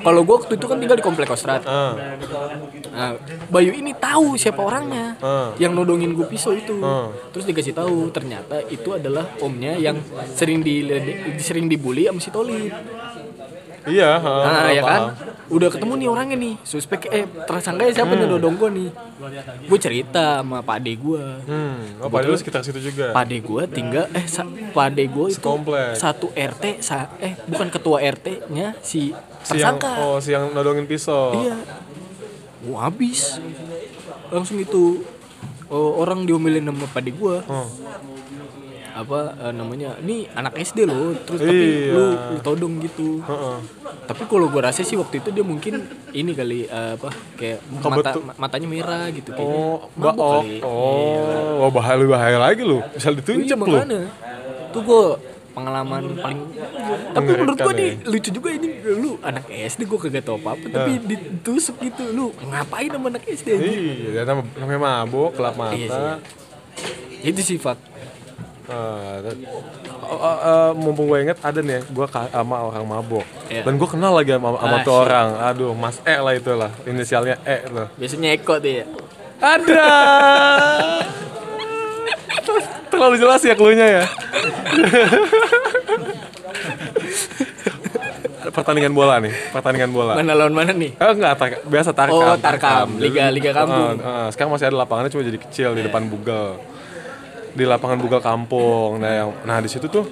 kalau 0.02 0.22
gue 0.22 0.36
waktu 0.36 0.54
itu 0.54 0.66
kan 0.66 0.78
tinggal 0.78 0.96
di 0.96 1.04
komplek 1.04 1.26
Kostrat. 1.26 1.64
Ah. 1.66 1.96
Nah, 2.92 3.12
Bayu 3.48 3.72
ini 3.72 3.92
tahu 3.92 4.36
siapa 4.36 4.60
orangnya 4.60 5.16
Ah. 5.20 5.56
yang 5.56 5.72
nodongin 5.72 6.12
gue 6.12 6.24
pisau 6.26 6.52
itu. 6.52 6.80
Ah. 6.80 7.12
Terus 7.32 7.44
dikasih 7.46 7.72
tahu 7.74 8.12
ternyata 8.12 8.60
itu 8.66 8.92
adalah 8.92 9.24
omnya 9.40 9.76
yang 9.76 9.96
sering 10.32 10.60
di 10.60 10.84
sering 11.38 11.66
dibully 11.66 12.06
sama 12.06 12.20
si 12.20 12.28
Tolip. 12.30 12.72
Iya 13.88 14.18
heeh, 14.18 14.44
Nah, 14.44 14.68
ya 14.70 14.82
kan? 14.82 15.02
Udah 15.48 15.70
ketemu 15.70 15.94
nih 15.96 16.08
orangnya 16.08 16.38
nih. 16.38 16.54
Suspek 16.62 17.06
eh 17.08 17.24
tersangka 17.44 17.86
siapa 17.88 18.12
yang 18.12 18.28
nodong 18.28 18.56
gue 18.56 18.70
nih? 18.72 18.90
Gue 19.66 19.78
cerita 19.78 20.40
sama 20.40 20.60
Pak 20.60 20.76
Ade 20.78 20.94
gue. 20.96 21.22
hmm 21.46 22.02
oh 22.02 22.10
padahal 22.10 22.32
lu 22.32 22.38
sekitar 22.38 22.62
situ 22.62 22.80
juga 22.80 23.10
Pak 23.12 23.24
Ade 23.24 23.38
gue 23.40 23.62
tinggal 23.68 24.06
eh 24.12 24.26
sa, 24.26 24.42
Pak 24.46 24.86
Ade 24.88 25.06
gue 25.06 25.26
itu 25.28 25.38
Sekomplek. 25.38 25.94
satu 25.96 26.28
RT 26.30 26.64
sa, 26.80 27.10
eh 27.20 27.38
bukan 27.46 27.70
ketua 27.70 28.02
RT-nya 28.02 28.74
si 28.80 29.14
si 29.42 29.56
yang 29.56 29.78
tersangka. 29.78 29.92
oh 30.04 30.18
si 30.18 30.30
yang 30.32 30.50
nodongin 30.50 30.86
pisau 30.86 31.38
Iya. 31.40 31.56
Gua 32.62 32.78
habis. 32.84 33.38
Langsung 34.28 34.58
itu 34.58 35.06
oh, 35.68 35.92
orang 35.96 36.26
diomelin 36.26 36.66
sama 36.66 36.88
padi 36.88 37.12
gua. 37.12 37.46
Oh. 37.46 37.70
Apa 38.96 39.20
eh, 39.38 39.52
namanya? 39.52 40.00
Ini 40.00 40.32
anak 40.32 40.56
SD 40.56 40.84
loh, 40.84 41.12
terus 41.20 41.44
tapi 41.44 41.52
Iya. 41.52 41.92
lu, 41.92 42.04
lu 42.32 42.38
todong 42.40 42.80
gitu. 42.80 43.20
Heeh. 43.22 43.58
Tapi 44.06 44.24
kalau 44.24 44.48
gua 44.48 44.62
rasa 44.66 44.82
sih 44.82 44.96
waktu 44.96 45.20
itu 45.20 45.30
dia 45.30 45.44
mungkin 45.44 45.84
ini 46.10 46.32
kali 46.32 46.64
eh, 46.64 46.96
apa 46.96 47.10
kayak 47.36 47.60
mata, 47.76 48.10
matanya 48.36 48.68
merah 48.68 49.06
gitu 49.10 49.30
kayaknya. 49.30 49.60
oh 49.60 49.78
Mabuk 49.94 50.16
oh 50.18 50.32
kali. 50.40 50.58
oh 50.62 51.20
wah 51.60 51.70
bahaya 51.70 51.96
lebih 51.98 52.14
bahaya 52.14 52.38
lagi 52.40 52.62
lu 52.62 52.80
bisa 52.90 53.10
Iya, 53.10 53.18
ditunjuk 53.18 53.58
lu 53.58 53.66
makanya. 53.68 54.02
Tuh 54.72 54.82
gua 54.82 55.04
pengalaman 55.52 56.04
paling 56.16 56.40
tapi 57.10 57.26
menurut 57.26 57.56
gua 57.58 57.66
Mengerikan 57.66 57.76
nih 57.78 57.92
ya. 57.98 58.12
lucu 58.12 58.30
juga 58.30 58.50
ini 58.52 58.68
lu 58.94 59.12
anak 59.22 59.44
SD 59.48 59.82
gua 59.86 60.00
kagak 60.02 60.24
tau 60.24 60.36
apa 60.36 60.50
apa 60.54 60.66
tapi 60.70 60.92
ditusuk 61.02 61.76
gitu 61.82 62.04
lu 62.10 62.26
ngapain 62.42 62.88
sama 62.90 63.08
anak 63.10 63.24
SD 63.26 63.50
iya 63.56 64.22
nama- 64.24 64.48
namanya 64.54 64.80
mabuk 64.82 65.32
kelap 65.34 65.56
mata 65.56 65.76
Iya 65.76 66.20
itu 67.26 67.42
sifat 67.42 67.80
Oh, 68.66 70.14
oh, 70.16 70.38
eh, 70.38 70.72
mumpung 70.74 71.06
gue 71.06 71.18
inget 71.22 71.38
ada 71.40 71.60
nih 71.60 71.82
gue 71.84 72.06
sama 72.08 72.58
orang 72.64 72.82
mabok 72.84 73.26
Iya. 73.46 73.62
dan 73.62 73.74
gue 73.76 73.86
kenal 73.86 74.14
lagi 74.14 74.34
sama, 74.34 74.54
sama 74.56 74.76
Ah, 74.76 74.82
tuh 74.82 74.96
orang 74.96 75.28
aduh 75.40 75.74
mas 75.74 75.98
E 76.02 76.16
lah 76.16 76.34
itu 76.34 76.52
lah 76.52 76.72
inisialnya 76.84 77.38
E 77.42 77.58
tuh 77.64 77.88
biasanya 77.94 78.30
Eko 78.34 78.58
tuh 78.58 78.72
ya 78.72 78.86
ada 79.38 79.86
terlalu 82.88 83.16
jelas 83.18 83.42
ya 83.42 83.54
cluenya 83.54 83.88
ya 83.92 84.04
pertandingan 88.48 88.94
bola 88.94 89.20
nih, 89.20 89.34
pertandingan 89.52 89.92
bola. 89.92 90.14
Mana 90.14 90.32
lawan 90.32 90.54
mana 90.54 90.72
nih? 90.72 90.94
Eh 90.96 91.12
enggak, 91.12 91.34
tar- 91.36 91.64
biasa 91.66 91.92
tarkam. 91.92 92.16
Oh, 92.16 92.38
tarkam. 92.38 92.88
Liga- 92.96 93.28
liga 93.28 93.52
kampung. 93.52 94.00
Eh, 94.00 94.06
eh, 94.06 94.28
sekarang 94.32 94.52
masih 94.54 94.70
ada 94.70 94.78
lapangannya 94.78 95.12
cuma 95.12 95.24
jadi 95.24 95.40
kecil 95.42 95.70
di 95.74 95.82
depan 95.82 96.08
Bugel. 96.08 96.56
Di 97.56 97.64
lapangan 97.64 97.98
Bugel 97.98 98.20
kampung. 98.20 99.00
Nah, 99.00 99.12
yang 99.16 99.30
nah 99.42 99.58
di 99.58 99.68
situ 99.68 99.88
tuh 99.88 100.04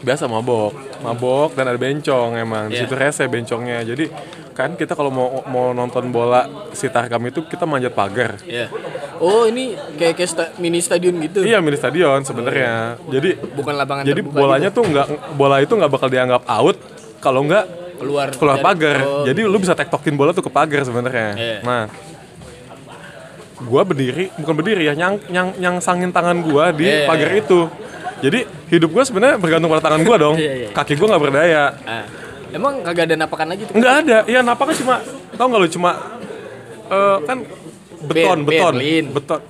biasa 0.00 0.24
mabok, 0.24 0.72
mabok 1.00 1.52
dan 1.52 1.64
ada 1.66 1.76
bencong 1.76 2.34
emang. 2.34 2.68
Di 2.68 2.76
Iya. 2.76 2.80
situ 2.82 2.94
rese 2.94 3.24
bencongnya. 3.24 3.80
Jadi 3.82 4.08
kan 4.52 4.72
kita 4.72 4.92
kalau 4.92 5.08
mau 5.08 5.28
mau 5.44 5.70
nonton 5.70 6.08
bola 6.08 6.44
si 6.70 6.86
tarkam 6.86 7.20
itu 7.22 7.42
kita 7.42 7.64
manjat 7.64 7.92
pagar. 7.92 8.40
Iya. 8.42 8.68
Oh, 9.16 9.44
ini 9.44 9.72
kayak 9.94 10.14
kayak 10.14 10.30
sta- 10.30 10.52
mini 10.56 10.78
stadion 10.78 11.16
gitu. 11.20 11.40
Iya 11.40 11.60
mini 11.60 11.74
stadion 11.74 12.20
sebenarnya. 12.20 13.00
Jadi 13.06 13.36
Bukan 13.52 13.74
lapangan 13.74 14.04
jadi 14.04 14.20
bolanya 14.20 14.68
gitu. 14.68 14.80
tuh 14.80 14.84
nggak 14.86 15.06
bola 15.34 15.56
itu 15.58 15.72
nggak 15.72 15.90
bakal 15.90 16.08
dianggap 16.08 16.42
out 16.44 16.76
kalau 17.18 17.40
nggak 17.42 17.64
keluar 17.94 18.28
keluar 18.30 18.58
pagar. 18.58 18.96
Oh, 19.00 19.24
Jadi 19.24 19.40
lu 19.40 19.56
bisa 19.56 19.72
tektokin 19.72 20.12
bola 20.12 20.30
tuh 20.30 20.42
ke 20.42 20.50
pagar 20.50 20.82
sebenarnya. 20.82 21.30
Iya. 21.32 21.56
Nah, 21.62 21.82
gua 23.60 23.82
berdiri, 23.82 24.34
bukan 24.34 24.54
berdiri 24.54 24.82
ya, 24.84 24.94
nyang 24.94 25.22
nyang 25.26 25.54
nyangsangin 25.54 26.10
tangan 26.10 26.40
gua 26.40 26.70
di 26.70 26.82
Iya, 26.82 26.94
iya, 26.96 27.06
pagar 27.06 27.30
iya. 27.30 27.40
itu. 27.40 27.60
Jadi 28.20 28.38
hidup 28.68 28.90
gua 28.90 29.04
sebenarnya 29.04 29.36
bergantung 29.36 29.70
pada 29.70 29.82
tangan 29.84 30.02
gua 30.02 30.16
dong. 30.16 30.34
Iya, 30.34 30.42
iya, 30.42 30.54
iya. 30.64 30.68
Kaki 30.70 30.94
gua 30.94 31.06
nggak 31.10 31.22
berdaya. 31.22 31.64
Ah. 31.82 32.04
Emang 32.50 32.82
kagak 32.82 33.10
ada 33.10 33.16
napakan 33.16 33.46
lagi 33.50 33.62
tuh? 33.66 33.74
Nggak 33.74 33.94
ada. 34.00 34.18
Iya, 34.24 34.40
napaknya 34.40 34.74
cuma 34.78 34.94
tau 35.34 35.46
nggak 35.46 35.60
lu 35.60 35.68
cuma 35.68 35.90
eh, 36.86 37.16
kan 37.22 37.38
beton, 38.04 38.38
Ber- 38.40 38.48
beton, 38.48 38.74
Berlin. 38.74 39.04
beton. 39.10 39.40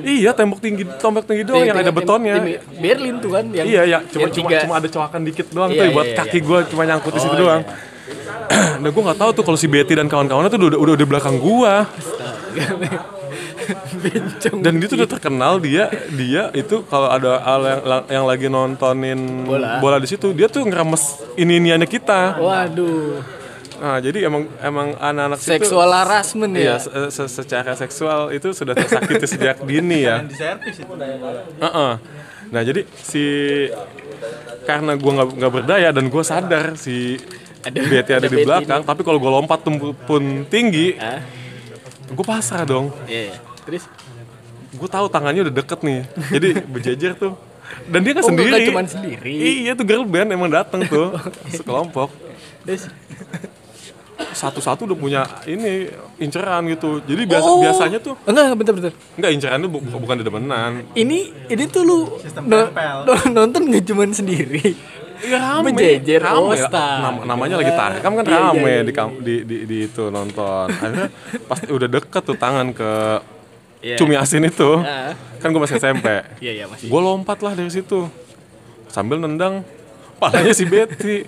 Iya, 0.00 0.30
tembok 0.30 0.60
tinggi, 0.62 0.84
tembok 0.86 1.24
tinggi 1.26 1.42
doang 1.42 1.66
yang 1.66 1.74
ada 1.74 1.90
betonnya. 1.90 2.38
Berlin 2.78 3.18
tuh 3.18 3.30
kan 3.32 3.44
yang 3.50 3.66
iya 3.66 3.82
ya 3.86 3.98
cuma 4.06 4.28
cuma 4.28 4.48
cuma 4.54 4.74
ada 4.78 4.86
coakan 4.86 5.20
dikit 5.24 5.46
doang 5.50 5.70
Iya, 5.72 5.80
tuh 5.82 5.86
buat 5.90 6.06
iya, 6.06 6.16
kaki 6.16 6.38
iya. 6.38 6.46
gua 6.46 6.58
cuma 6.62 6.82
nyangkut 6.86 7.10
di 7.10 7.20
situ 7.20 7.34
Oh, 7.34 7.40
doang 7.40 7.62
nah 8.82 8.88
gue 8.88 9.02
nggak 9.02 9.18
tahu 9.18 9.30
tuh 9.32 9.42
kalau 9.42 9.54
si 9.54 9.66
Betty 9.66 9.94
dan 9.94 10.06
kawan-kawannya 10.06 10.46
tuh 10.48 10.58
udah 10.58 10.78
udah 10.78 10.94
di 10.94 11.06
belakang 11.06 11.38
gua 11.38 11.86
Bencong. 13.92 14.58
dan 14.60 14.72
dia 14.76 14.86
tuh 14.86 14.98
udah 14.98 15.10
terkenal 15.10 15.52
dia 15.58 15.86
dia 16.10 16.50
itu 16.52 16.82
kalau 16.84 17.06
ada 17.06 17.38
hal 17.38 17.60
yang, 17.62 17.80
yang 18.10 18.24
lagi 18.24 18.46
nontonin 18.46 19.46
Bola. 19.46 19.98
di 19.98 20.08
situ 20.08 20.32
dia 20.32 20.46
tuh 20.46 20.64
ngeremes 20.64 21.04
ini 21.34 21.58
iniannya 21.58 21.86
kita 21.86 22.34
Waduh. 22.36 23.22
nah 23.78 23.96
jadi 23.96 24.26
emang 24.26 24.44
emang 24.60 24.88
anak-anak 24.94 25.38
Seksual 25.38 25.88
harassment 25.88 26.52
Iya, 26.52 26.76
ya. 26.76 26.76
se- 26.78 27.10
se- 27.12 27.32
secara 27.32 27.72
seksual 27.74 28.28
itu 28.30 28.50
sudah 28.50 28.74
tersakiti 28.74 29.26
sejak 29.28 29.62
dini 29.62 30.04
ya. 30.04 30.20
di 30.20 30.34
servis 30.34 30.76
itu 30.76 30.92
Heeh. 31.60 31.92
Nah 32.50 32.62
jadi 32.62 32.82
si 32.98 33.24
karena 34.62 34.92
gua 34.94 35.12
nggak 35.16 35.28
nggak 35.32 35.52
berdaya 35.52 35.88
dan 35.90 36.04
gua 36.06 36.20
sadar 36.20 36.74
si 36.74 37.16
Ada- 37.60 37.76
Betty 37.84 38.10
ada 38.10 38.18
ada 38.18 38.26
di 38.26 38.38
belakang, 38.38 38.80
tapi 38.82 39.00
kalau 39.00 39.16
gua 39.16 39.36
lompat 39.36 39.60
pun 40.02 40.22
tinggi, 40.46 40.96
Ah, 40.96 41.20
gua 42.12 42.26
pasrah 42.28 42.62
dong. 42.64 42.90
iya. 43.06 43.36
Terus 43.62 43.84
Gue 44.70 44.86
tahu 44.86 45.06
tangannya 45.06 45.42
udah 45.42 45.54
deket 45.56 45.82
nih, 45.82 46.06
jadi 46.30 46.48
berjejer 46.72 47.12
tuh. 47.14 47.34
Dan 47.86 48.02
dia 48.02 48.14
kan 48.14 48.22
Oh, 48.22 48.30
sendiri. 48.30 48.48
nggak 48.48 48.66
cuman 48.70 48.86
sendiri. 48.86 49.32
Iya 49.60 49.74
tuh 49.74 49.82
girl 49.82 50.02
band 50.04 50.30
emang 50.30 50.46
dateng 50.46 50.86
tuh 50.86 51.10
sekelompok. 51.52 52.06
terus 52.62 52.86
Satu-satu 54.30 54.84
udah 54.84 54.94
punya 54.94 55.20
ini 55.44 55.90
inceran 56.16 56.68
gitu. 56.68 57.00
Jadi 57.00 57.22
biasa 57.24 57.46
Oh. 57.46 57.58
biasanya 57.58 57.98
tuh 57.98 58.14
enggak 58.22 58.52
bentar 58.54 58.72
bentar. 58.72 58.92
enggak 59.16 59.30
incerannya 59.32 59.66
bu- 59.66 59.82
bukan 59.82 60.16
di 60.16 60.24
demenan. 60.24 60.72
Ini 60.92 61.18
ini 61.48 61.64
tuh 61.66 61.82
lu 61.82 61.98
no- 62.40 62.70
no- 63.02 63.26
nonton 63.28 63.62
nggak 63.64 63.84
cuman 63.86 64.12
sendiri. 64.12 64.76
Iya 65.20 65.38
rame, 65.38 65.68
Berjejer, 65.70 66.20
rame. 66.20 66.36
oh. 66.38 66.54
Nam- 66.72 67.22
namanya 67.24 67.56
lagi 67.56 67.72
tarkam 67.72 68.12
kan 68.14 68.24
Iya, 68.24 68.30
iya, 68.30 68.40
rame 68.46 68.60
iya. 68.60 68.82
di, 68.82 68.92
di, 69.18 69.34
di 69.42 69.56
di 69.64 69.76
itu 69.84 70.04
nonton. 70.06 70.66
Akhirnya 70.66 71.08
pas 71.44 71.60
udah 71.62 71.88
deket 71.90 72.22
tuh 72.22 72.34
tangan 72.34 72.70
ke 72.70 72.90
Iya. 73.80 73.96
cumi 73.96 74.12
asin 74.12 74.44
itu, 74.44 74.76
Ah. 74.78 75.16
kan 75.38 75.48
gue 75.48 75.56
masih 75.58 75.76
SMP. 75.76 76.04
Iya 76.38 76.52
iya 76.54 76.64
masih. 76.66 76.86
Gue 76.86 77.00
lompat 77.00 77.40
lah 77.40 77.52
dari 77.52 77.68
situ 77.68 78.08
sambil 78.86 79.16
nendang 79.16 79.64
palanya 80.16 80.52
si 80.52 80.64
Betty. 80.64 81.24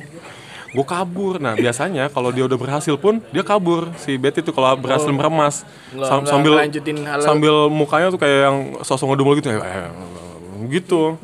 Gue 0.68 0.84
kabur. 0.84 1.36
Nah 1.36 1.52
biasanya 1.52 2.08
kalau 2.08 2.28
dia 2.28 2.42
udah 2.42 2.56
berhasil 2.56 2.96
pun 2.96 3.20
dia 3.28 3.40
kabur 3.40 3.92
si 3.94 4.16
Betty 4.16 4.40
tuh 4.40 4.50
kalau 4.50 4.72
berhasil 4.74 5.08
meremas 5.08 5.64
Nggak- 5.90 6.08
Sam- 6.08 6.26
sambil 6.26 6.52
sambil 7.18 7.54
mukanya 7.68 8.08
tuh 8.08 8.16
kayak 8.16 8.38
yang 8.42 8.56
sosok 8.80 9.08
ngedumel 9.10 9.36
gitu 9.38 9.48
ya. 9.50 9.60
gitu. 10.70 11.16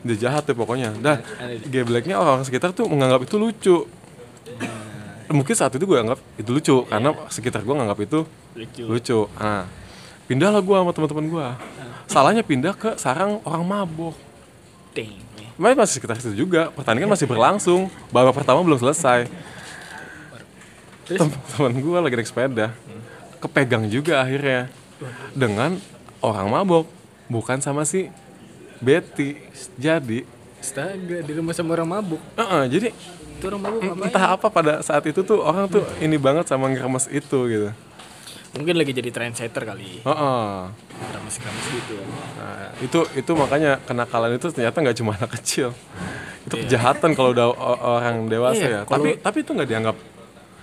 Dia 0.00 0.16
jahat 0.16 0.48
deh 0.48 0.56
pokoknya. 0.56 0.96
Dah, 0.96 1.20
gebleknya 1.66 2.16
orang 2.16 2.40
sekitar 2.42 2.72
tuh 2.72 2.88
menganggap 2.88 3.24
itu 3.24 3.36
lucu. 3.36 3.76
Mungkin 5.30 5.54
saat 5.54 5.70
itu 5.78 5.86
gue 5.86 5.94
anggap 5.94 6.18
itu 6.34 6.50
lucu 6.50 6.76
karena 6.90 7.14
sekitar 7.30 7.62
gue 7.62 7.70
nganggap 7.70 7.98
itu 8.02 8.26
Lucu. 8.58 8.82
lucu. 8.82 9.18
Nah, 9.38 9.62
pindahlah 10.26 10.58
gue 10.58 10.74
sama 10.74 10.90
teman-teman 10.90 11.26
gue. 11.30 11.46
Salahnya 12.10 12.42
pindah 12.42 12.74
ke 12.74 12.98
sarang 12.98 13.38
orang 13.46 13.62
mabok. 13.62 14.18
Ding. 14.90 15.14
Masih 15.54 16.02
sekitar 16.02 16.18
situ 16.18 16.34
juga. 16.34 16.74
Pertandingan 16.74 17.12
masih 17.12 17.30
berlangsung. 17.30 17.86
Babak 18.10 18.34
pertama 18.34 18.64
belum 18.66 18.80
selesai. 18.80 19.30
Terus? 21.06 21.20
Tem- 21.22 21.38
Temen 21.54 21.78
gue 21.78 21.98
lagi 22.00 22.14
naik 22.18 22.26
sepeda. 22.26 22.74
Kepegang 23.38 23.86
juga 23.86 24.20
akhirnya 24.20 24.66
dengan 25.32 25.78
orang 26.20 26.50
mabok, 26.50 26.84
bukan 27.30 27.62
sama 27.62 27.86
si 27.86 28.10
Betty. 28.80 29.36
Jadi, 29.76 30.24
Astaga, 30.56 31.16
di 31.20 31.32
rumah 31.32 31.52
sama 31.52 31.72
orang 31.72 31.88
mabuk. 31.90 32.20
eh-eh, 32.34 32.64
jadi 32.68 32.88
Itu 33.38 33.44
orang 33.46 33.60
mabuk 33.62 33.80
ngapain? 33.82 34.06
entah 34.06 34.24
apa 34.30 34.46
pada 34.48 34.72
saat 34.80 35.04
itu 35.04 35.20
tuh 35.20 35.40
orang 35.40 35.64
tuh 35.66 35.80
ini 35.98 36.16
banget 36.16 36.44
sama 36.46 36.68
ngeremes 36.68 37.08
itu 37.08 37.38
gitu. 37.46 37.68
Mungkin 38.50 38.74
lagi 38.74 38.90
jadi 38.90 39.08
trendsetter 39.08 39.62
kali. 39.62 40.02
Heeh. 40.02 40.52
Keramas-keramas 41.00 41.66
gitu. 41.70 41.96
Nah, 42.34 42.74
itu 42.76 42.98
itu 43.14 43.32
makanya 43.32 43.78
kenakalan 43.80 44.34
itu 44.34 44.50
ternyata 44.50 44.76
nggak 44.76 44.96
cuma 44.96 45.14
anak 45.14 45.30
kecil. 45.38 45.70
Itu 46.42 46.58
kejahatan 46.58 47.14
kalau 47.14 47.30
udah 47.30 47.46
orang 47.78 48.26
dewasa 48.26 48.58
Iya, 48.58 48.68
ya. 48.68 48.80
kalau- 48.84 49.06
Tapi 49.06 49.22
tapi 49.22 49.38
itu 49.40 49.50
nggak 49.54 49.68
dianggap. 49.70 49.96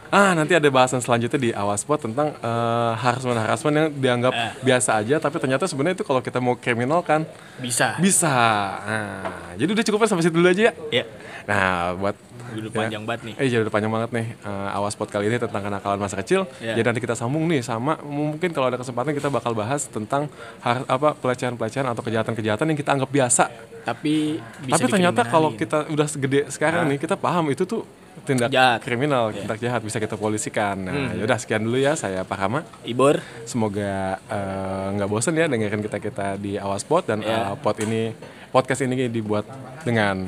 Ah 0.10 0.32
nanti 0.32 0.52
ada 0.52 0.68
bahasan 0.68 0.98
selanjutnya 0.98 1.36
di 1.38 1.50
awas 1.52 1.82
spot 1.82 2.00
tentang 2.02 2.32
eh, 2.34 2.92
harassment 2.96 3.36
harassment 3.36 3.76
yang 3.76 3.88
dianggap 3.92 4.32
Eh. 4.32 4.52
biasa 4.64 4.98
aja, 4.98 5.16
tapi 5.18 5.36
ternyata 5.38 5.64
sebenarnya 5.64 5.96
itu 5.96 6.06
kalau 6.06 6.20
kita 6.20 6.38
mau 6.38 6.56
kriminal 6.56 7.02
kan 7.02 7.28
Bisa. 7.58 7.98
bisa. 7.98 8.32
Nah, 8.80 9.28
jadi 9.56 9.70
udah 9.70 9.84
cukup 9.84 10.06
sampai 10.06 10.24
situ 10.24 10.34
dulu 10.34 10.48
aja 10.48 10.72
ya. 10.72 10.74
Ya. 10.94 11.04
Nah 11.44 11.66
buat 11.94 12.16
Udah 12.48 12.72
ya. 12.72 12.80
panjang 12.80 13.04
banget 13.04 13.22
nih. 13.24 13.34
Eh 13.36 13.48
jadi 13.48 13.62
udah 13.62 13.74
panjang 13.74 13.92
banget 13.92 14.10
nih 14.14 14.28
eh, 14.38 14.70
awas 14.74 14.92
spot 14.92 15.08
kali 15.08 15.28
ini 15.28 15.36
tentang 15.36 15.60
kenakalan 15.62 15.98
masa 15.98 16.16
kecil. 16.16 16.48
Iya. 16.58 16.74
Jadi 16.74 16.86
nanti 16.86 17.02
kita 17.02 17.14
sambung 17.14 17.44
nih 17.46 17.60
sama 17.60 18.00
mungkin 18.02 18.52
kalau 18.52 18.68
ada 18.68 18.78
kesempatan 18.78 19.12
kita 19.12 19.28
bakal 19.28 19.52
bahas 19.52 19.86
tentang 19.86 20.32
har- 20.62 20.88
apa 20.88 21.16
pelecehan-pelecehan 21.16 21.84
atau 21.86 22.00
kejahatan-kejahatan 22.00 22.66
yang 22.66 22.80
kita 22.80 22.92
anggap 22.94 23.10
biasa. 23.10 23.52
Tapi 23.84 24.40
bisa 24.64 24.76
Tapi 24.78 24.88
ternyata 24.90 25.22
kalau 25.24 25.52
kita 25.52 25.88
udah 25.88 26.08
segede 26.08 26.48
sekarang 26.48 26.88
nih 26.88 26.98
kita 26.98 27.16
paham 27.16 27.48
itu 27.48 27.64
tuh 27.64 27.84
tindak 28.28 28.52
Jahat. 28.52 28.84
kriminal, 28.84 29.32
Iya. 29.32 29.42
tindak 29.42 29.58
jahat 29.58 29.82
bisa 29.82 29.98
kita 29.98 30.14
polisikan. 30.14 30.76
Nah, 30.78 30.92
Hmm. 30.92 31.18
yaudah 31.18 31.40
sekian 31.40 31.64
dulu 31.64 31.80
ya 31.80 31.96
saya 31.96 32.22
Pak 32.22 32.36
Rama. 32.36 32.68
Ibor, 32.84 33.24
Semoga 33.44 34.20
eh, 34.20 34.88
nggak 34.94 35.08
bosen 35.08 35.34
ya 35.34 35.48
dengerin 35.48 35.80
kita 35.80 35.98
kita 35.98 36.36
di 36.36 36.60
awas 36.60 36.84
spot 36.84 37.08
dan 37.08 37.24
Iya. 37.24 37.50
eh, 37.50 37.56
pot 37.56 37.80
ini 37.80 38.12
podcast 38.48 38.84
ini 38.84 39.08
dibuat 39.08 39.48
dengan 39.82 40.28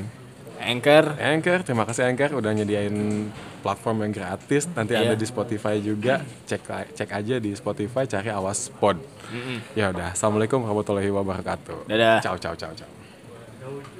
Anchor, 0.60 1.16
Anchor, 1.16 1.64
terima 1.64 1.84
kasih 1.84 2.04
Anchor 2.04 2.36
udah 2.36 2.52
nyediain 2.52 2.92
platform 3.60 4.04
yang 4.04 4.12
gratis. 4.12 4.68
Nanti 4.70 4.92
Iya. 4.92 5.08
ada 5.08 5.14
di 5.14 5.24
Spotify 5.24 5.80
juga. 5.80 6.20
Cek 6.44 6.92
cek 6.92 7.10
aja 7.10 7.40
di 7.40 7.52
Spotify 7.52 8.04
cari 8.04 8.28
Awas 8.28 8.68
Pod. 8.68 9.00
Ya 9.72 9.88
udah, 9.88 10.12
Assalamualaikum 10.12 10.60
warahmatullahi 10.60 11.08
wabarakatuh. 11.08 11.88
Dadah. 11.88 12.20
Ciao 12.20 12.36
ciao 12.36 12.52
ciao 12.52 12.72
ciao. 12.76 13.99